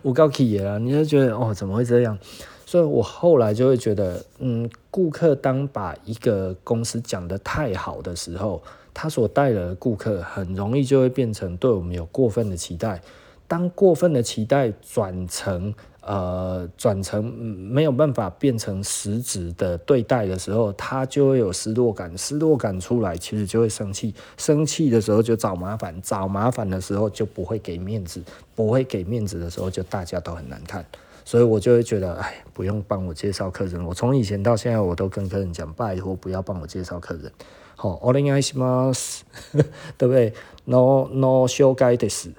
[0.01, 2.17] 我告诉你了，你就觉得哦，怎么会这样？
[2.65, 13.01] 所以我后来就会觉得，嗯，顾客当把一个公司讲得太好的时候，他所带来的顾客很容易就会变成对我们有过分的期待。
[13.45, 28.22] 当过分的期待转成呃，转成没有办法变成实质的对待的时候，他就会有失落感，失落感出来，其实就会生气，生气的时候就找麻烦，找麻烦的时候就不会给面子，
[28.54, 30.82] 不会给面子的时候就大家都很难看，
[31.26, 37.30] 所以我就会觉得，哎，不用帮我介绍客人，我从以前到现在我都跟客人讲，拜托不要帮我介绍客人，
[37.76, 39.20] 好，お愿いします，
[39.98, 40.32] 对不对？
[40.64, 42.32] No no 修改的事，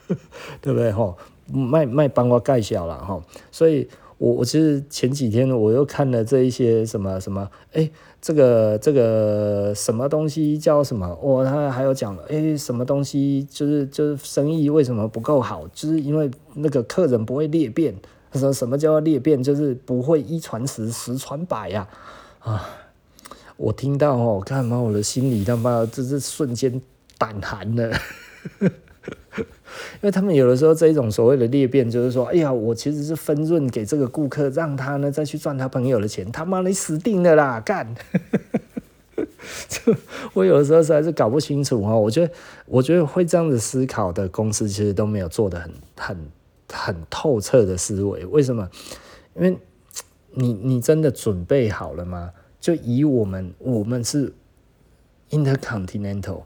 [0.61, 0.91] 对不对？
[0.91, 1.15] 吼。
[1.52, 3.88] 卖卖帮我盖小了哈，所以
[4.18, 7.90] 我我其实前几天我又看了这一些什么什么，哎，
[8.20, 11.16] 这个这个什么东西叫什么？
[11.22, 15.66] 我、他还有讲了，哎，什么东西就是就是生意为什么不够好？
[15.74, 17.94] 就是因为那个客人不会裂变。
[18.28, 19.42] 他说什么叫裂变？
[19.42, 21.88] 就是不会一传十，十传百呀、
[22.40, 22.68] 啊！
[23.56, 26.82] 我听到哦，看嘛，我的心里他妈这是瞬间
[27.16, 27.96] 胆寒了。
[29.94, 36.30] 因为他们有的时候这一种所谓的裂变，就是说，哎呀，我其实是分润给这个顾客，让他呢再去赚他朋友的钱。
[36.32, 37.60] 他妈，你死定了啦！
[37.64, 37.94] 干，
[40.34, 41.98] 我有的时候实在是搞不清楚哦。
[41.98, 42.32] 我觉得，
[42.66, 46.16] 我觉得会这样子思考的公司，其实都没有做得很很
[46.72, 48.24] 很透彻的思维。
[48.26, 48.68] 为什么？
[49.34, 49.56] 因为
[50.32, 52.32] 你你真的准备好了吗？
[52.60, 54.32] 就以我们我们是
[55.30, 56.42] Intercontinental。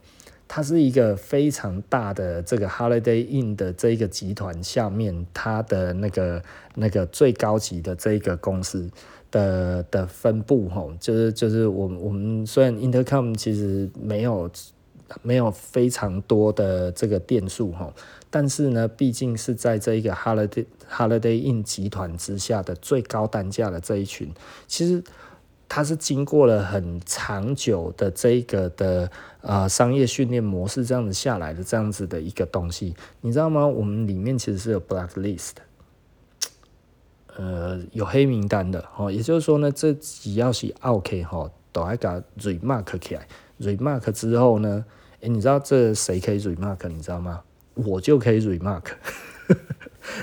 [0.52, 6.42] 它是一个非常大的这个 Holiday Inn 的这一个集团下面，它的那个
[6.74, 8.90] 那个最高级的这一个公司
[9.30, 14.50] 的的分部吼，就是就是我们我们虽然 Intercom 其实没有
[15.22, 17.92] 没有非常多的这个店数吼，
[18.28, 24.34] 但是呢，毕竟是在这一个 Holiday Holiday Inn 集团之下的最高单价的这一群，
[24.66, 25.00] 其实。
[25.72, 29.08] 它是经过了很长久的这个的
[29.40, 33.64] 呃商业训练模式，这样子下来的这样子的一个东西，你知道吗？
[33.64, 35.52] 我们里面其实是有 blacklist，
[37.36, 39.12] 呃，有黑名单的哦。
[39.12, 42.08] 也就是说呢，这只要是 OK 哈，都要给
[42.40, 43.28] remark 起来
[43.60, 44.84] ，remark 之后呢，
[45.20, 46.88] 诶，你知道这谁可以 remark？
[46.88, 47.42] 你知道吗？
[47.74, 48.86] 我就可以 remark。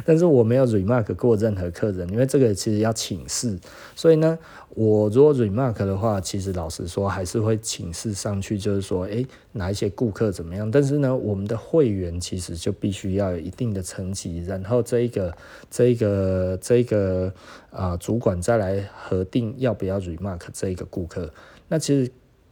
[0.05, 3.57] 但是我没有 remark 过任何客人，因为这个其实要请示，
[3.95, 4.37] 所以呢，
[4.69, 10.69] 我如果 remark 的话，其实老实说还是会请示上去，就是说，诶，哪一些顾客怎么样？
[10.69, 15.35] 但是呢，我们的会员其实就必须要有一定的层级，然后这一个、
[15.69, 17.33] 这一个、这一个
[17.69, 21.31] 啊、主管再来核定要不要 remark 这一个顾客。
[21.67, 22.11] 那其实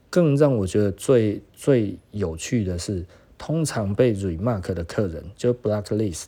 [0.10, 3.06] 更让我觉得最最有趣的是，
[3.38, 6.26] 通常被 remark 的客人就 blacklist。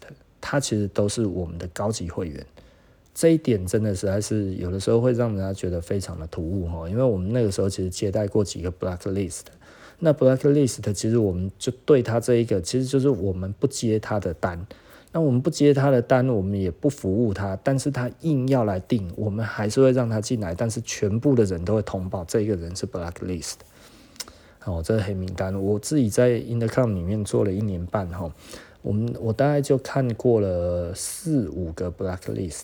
[0.49, 2.45] 他其实都是我们的高级会员，
[3.13, 6.87] 这一点真的实在是有的时候会让人家觉得非常的突兀哈。
[6.87, 9.41] 因为我们那个时候其实接待过几个 blacklist，
[9.99, 14.65] 那 blacklist 其实我们就对他这一个，其实就是我们不接他的单，
[15.11, 23.55] 那我们不接他的单，我们也不服务他，但是他硬要来订，我们还是会让他进来，但是全部的人都会通报这个人是 blacklist。
[24.63, 28.31] 哦，这是黑名单，我自己在 Intercom 里面做了一年半哈。
[28.87, 32.61] 我们我大概就看过了四五个 blacklist，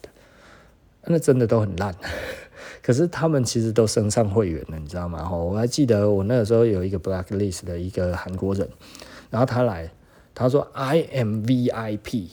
[1.03, 1.93] 那真的都很烂。
[2.81, 5.29] 可是他们其实都升上会员了，你知道吗？
[5.29, 8.65] 我还记得我那个时候有一个 blacklist 的一个韩国人，
[9.29, 9.91] 然后他来，
[10.33, 12.29] 他说 I am VIP，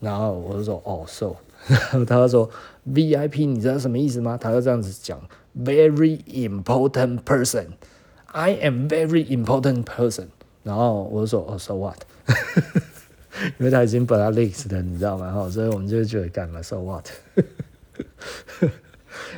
[0.00, 1.36] 然后我就说哦，so，
[1.68, 2.50] 然 后他就说
[2.90, 4.38] VIP，你知道什么意思吗？
[4.40, 5.20] 他就这样子讲
[5.58, 10.28] ，very important person，I am very important person，
[10.62, 11.98] 然后我就说哦，so what？
[13.58, 15.32] 因为他已经 blacklist 了，你知道吗？
[15.32, 17.08] 哈，所以我们就觉得干嘛，so what？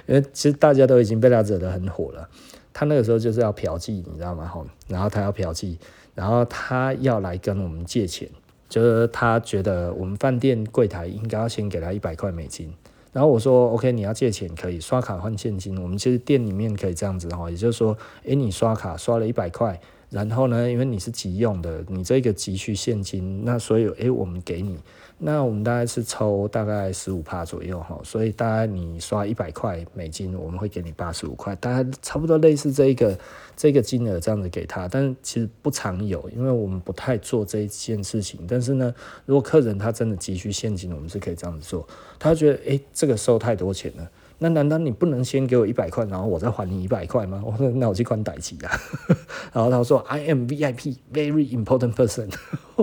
[0.07, 2.29] 因为其实大家都已经被他惹得很火了。
[2.73, 4.47] 他那个时候就是要嫖妓，你知道吗？
[4.47, 5.77] 哈，然后他要嫖妓，
[6.15, 8.29] 然后他要来跟我们借钱，
[8.69, 12.73] 就是他觉得我们饭店柜台应该要先给他一百块美金。
[13.13, 19.79] 然后我说，OK，你要借钱可以刷卡换现金，我们其实店里面可以这样子哈，也就是说，诶，你刷卡刷了一百块。
[20.11, 24.77] 然后呢，因为你是急用的，你这个急需现金，那所以诶，我们给你，
[25.19, 33.17] 那我们大概是抽大概十五帕左右哈，所以大概你刷一百块美金，我们会给你八十五块，大概差不多类似这一个
[33.57, 38.41] 这个金额这样子给他，但是其实不常有，因为我们不太做这一件事情。
[38.49, 38.93] 但是呢，
[39.27, 41.87] 如果客人他真的急需现金，我们是可以这样子做。
[42.19, 44.11] 他觉得诶，这个收太多钱了。
[44.43, 47.43] 那难道你不能先给我一百块，然后我再还你一百块吗？
[47.47, 48.73] 我说那我去关代志啊。
[49.53, 52.31] 然后他说 I am VIP, very important person。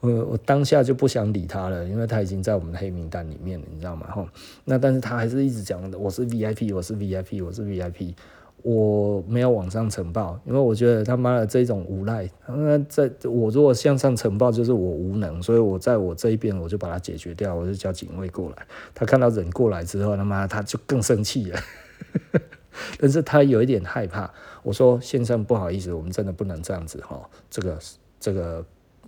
[0.00, 4.06] 我我当下就不想理他了，因为他已经在我们的黑名单里面了，你知道吗？
[4.06, 4.26] 哈，
[4.64, 8.14] 那但是他还是一直讲，我是 VIP，我是 VIP，我是 VIP。
[8.62, 12.28] 我没有往上呈报，因为我觉得他妈的这种无赖。
[12.46, 18.66] 那在我如果向上呈报，就是我无能，所以我在我这一边我就把它解决掉，我就叫警卫过来。
[18.94, 21.60] 他看到人过来之后，他妈他就更生气了。
[23.00, 24.30] 但是他有一点害怕。
[24.62, 27.78] 我说先生不好意思，我们真的不能这样子哈，这个
[28.20, 28.64] 这个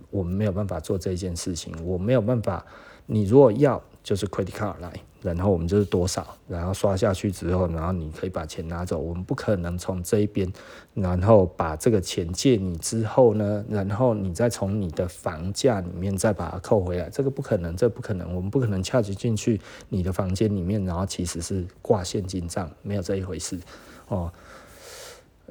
[0.09, 2.65] 我们没有办法做这件事情，我没有办法。
[3.05, 4.91] 你如果要，就是 credit card 来。
[5.21, 8.97] 然后我们就是多少，然后刷下去之后，然后你可以把钱拿走。
[8.97, 10.51] 我们不可能从这一边，
[10.93, 23.59] 然后把这个钱借你之后呢，然后你再从你的房价里面再把它扣回来，这个不可能，这不可能，我们不可能恰巧进去你的房间里面，然后其实是挂现金账，没有这一回事
[24.07, 24.31] 哦。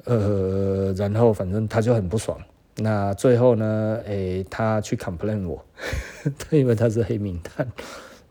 [0.05, 2.37] 呃，然后反正他就很不爽。
[2.77, 5.63] 那最后呢，诶，他去 complain 我，
[6.49, 7.67] 因为他是黑名单。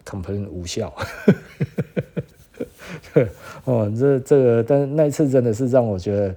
[0.04, 0.94] Complain 无效，
[3.64, 6.34] 哦，这这个，但那一次真的是让我觉得，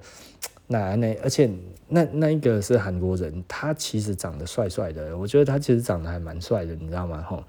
[0.68, 1.50] 那那而且
[1.88, 7.22] 那那一个是韩国人，他其实长得帅帅的，我觉得他其实长得还蛮帅的，你知道吗？
[7.22, 7.44] 吼，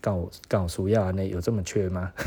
[0.00, 2.12] 告告诉要那有这么缺吗？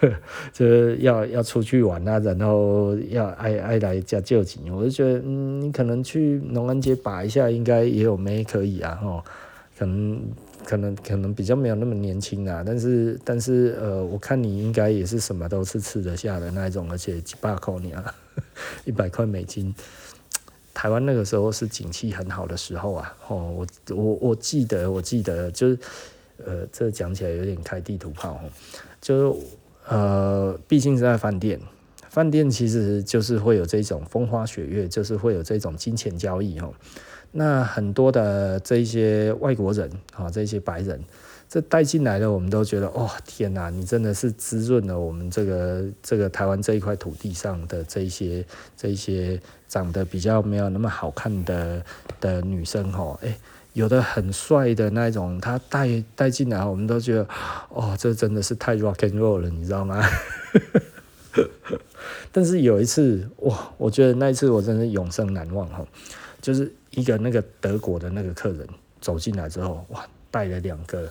[0.00, 0.12] 对，
[0.52, 9.22] 就是要要出去玩啊，然后要爱爱来家救急，我就觉得，嗯，你可能去农安街把一下，应该也有妹可以啊，吼，
[9.78, 10.20] 可能
[10.66, 18.14] 可能可能比较没有那么年轻啊，但是但是呃，我看你应该也是什么都是吃得下的那一种，而且几百块你啊，
[18.84, 19.72] 一百块美金，
[20.74, 25.78] 台湾那个时候是景气很好的时候啊，哦，我我我记得我记得就是。
[26.44, 28.38] 呃，这讲起来有点开地图炮，
[29.00, 29.38] 就是
[29.88, 31.58] 呃，毕竟是在饭店，
[32.10, 36.70] 饭店其实就是会有这种风花雪月，就是会有这种金钱交易哈。
[37.36, 40.98] 那很多的这一些外国人啊，这些白人，
[41.48, 48.44] 这带进来的，我们都觉得，哦，天哪，你真的是滋润了我们这个这个台湾这一块土地上的这些
[48.76, 51.82] 这些长得比较没有那么好看的
[52.20, 53.36] 的女生哈，哎。
[53.76, 57.28] 有的很帅的那种，他带带进来，我们都觉得，
[57.68, 60.02] 哦，这真的是太 rock and roll 了，你知道吗？
[62.32, 65.84] 但是有一次，哇，我觉得那一次我真的永生难忘哈，
[66.40, 68.68] 就是一个那个德国的那个客人
[69.00, 71.08] 走进来之后，哇，带了两个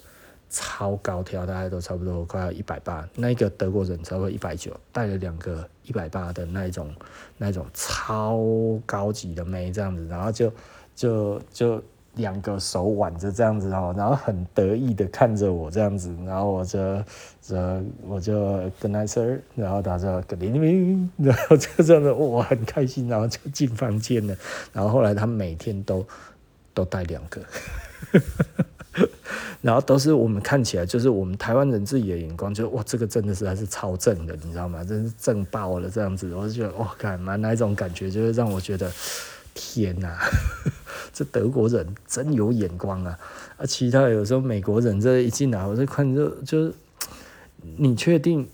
[0.50, 6.94] 超高挑，大概都差不多快要一百八，那个德国人差不多一百九，带了两个一百八的那一种
[7.38, 8.38] 那种超
[8.86, 10.52] 高级的妹这样子，然后就
[10.94, 11.82] 就就。
[12.16, 17.03] 两个手挽着这样子哦，然后很得意的看着我这样子，然后我就，
[17.41, 17.55] 就
[18.07, 24.36] 我就跟他说，然后他说给你，然后就这样子，我很开心，然后就进房间了。
[24.72, 26.05] 然后后来他每天都
[26.74, 27.41] 都带两个，
[29.61, 34.84] 然后都是我们看起来就是我们台湾人自己的眼光，就哇，这个真的是还是超正的，你知道吗？
[34.84, 38.91] 真是正爆了这样子，我就觉得哇，干嘛那一种感觉，就是让我觉得
[39.56, 40.20] 天哪！
[41.12, 43.18] 这德国人真有眼光啊！
[43.58, 46.74] 啊，其他有时候美国人这一进来，我就看就就是，
[47.78, 48.47] 你确定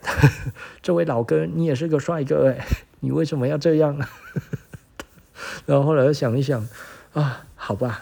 [0.82, 2.66] 这位老哥你也是个帅哥哎？
[3.00, 3.96] 你为什么要这样？
[5.66, 6.66] 然后后来又想一想
[7.12, 8.00] 啊，好吧，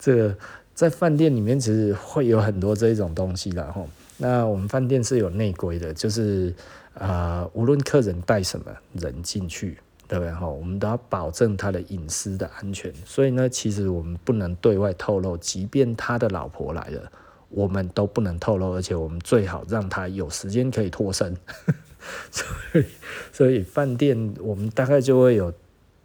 [0.00, 0.36] 这个
[0.74, 3.86] 在饭店里面其实会有很多这种东西的哈。
[4.16, 6.52] 那我们饭店是有内规的，就是
[6.94, 9.78] 啊、无论客人带什么人进去。
[10.08, 10.48] 对不对哈？
[10.48, 17.12] 我们都要保证他的隐私的安全，所以呢，其实我们不能对外透露，即便他的老婆来了，
[17.50, 21.36] 我们都不能透露，而且我们最好让他有时间可以脱身。
[22.32, 22.46] 所
[22.80, 22.84] 以，
[23.32, 25.52] 所以饭店我们大概就会有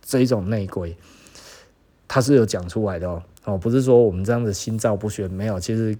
[0.01, 0.97] 这种内规，
[2.07, 5.97] 他是有讲出来的哦，哦，不是说我们这样子心照不宣，没有，其实。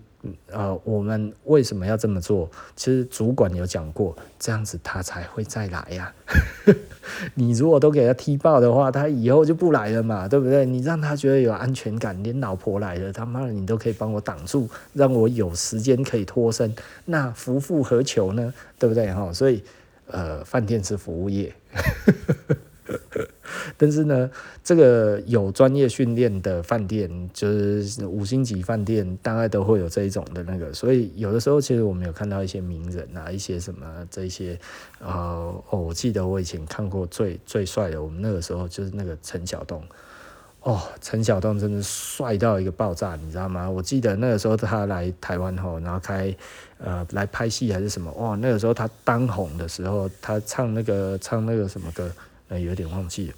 [0.48, 2.50] 呃，我们为什么要这么做？
[2.76, 6.14] 其实主管有讲过，这样子他才会再来呀、
[7.36, 10.66] 你如果都给他踢爆的话，他以后就不来了嘛，对不对？
[10.66, 16.74] 你让他觉得有安全感，连老婆来了，他妈的你都可以帮我挡住，让我有时间可以脱身，
[17.06, 18.54] 那夫复何求呢？
[18.80, 19.14] 对不对？
[19.14, 19.62] 哈，所以
[20.08, 21.54] 呃，饭店是服务业。
[23.78, 24.30] 但是呢，
[24.64, 30.74] 这个有专业训练的饭店，就是五星级饭店，大概都会有这一种的那个。
[30.74, 34.60] 所以有的时候，其实我们有看到一些名人啊，一些什么这些，
[35.00, 35.10] 呃，
[35.70, 39.82] 哦，我记得我以前看过最最帅的，我们那个时候就是那个陈晓东。
[40.62, 43.70] 哦，陈晓东真的帅到一个爆炸，你知道吗？
[43.70, 46.34] 我记得那个时候他来台湾后，然后开
[46.78, 52.10] 呃来拍戏还是什么，哇，那个时候他当红的时候，他唱那个唱那个什么歌。
[52.60, 53.34] 有点忘记了，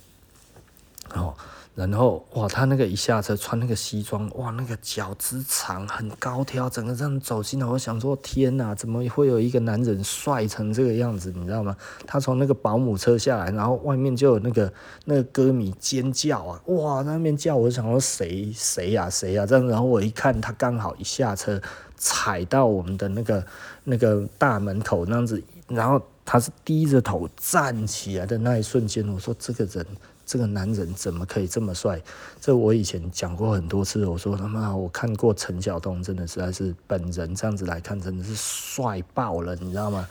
[1.21, 1.33] 哦，
[1.75, 11.33] 然后哇，他那个一下车穿那个西装，哇，那个脚趾长，很高挑，整个这样走进来，我想说天哪，怎么会有一个男人帅成这个样子？
[11.35, 11.75] 你知道吗？
[12.07, 14.71] 他从那个保姆车下来，然后外面就有那个
[15.03, 21.61] 那个歌迷尖叫啊，哇，那边叫，我想说谁谁呀谁呀这样，然后我一看，他刚好一下车
[21.97, 23.45] 踩到我们的那个
[23.83, 26.01] 那个大门口那样子，然后。
[26.27, 29.85] 他是低着头站起来的那一瞬间，我说这个人，
[30.25, 32.01] 这个男人怎么可以这么帅？
[32.41, 40.09] 这我以前讲过很多次，我说他妈，我看过陈晓东，真的实在是本人这样子来看，真的是帅爆了，你知道吗？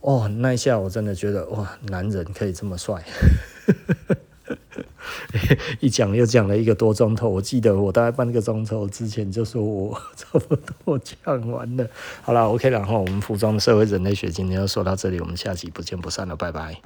[0.00, 3.04] 哦，那一下我真的觉得哇，男人可以这么帅。
[5.80, 11.86] 一讲又讲了一个多钟头，我记得我大概半个钟头之前就说我 差不多讲完了。
[12.22, 16.80] 好了，OK，然后我们服装的社会人类学今天就说到这里，我们下期不见不散了，拜拜。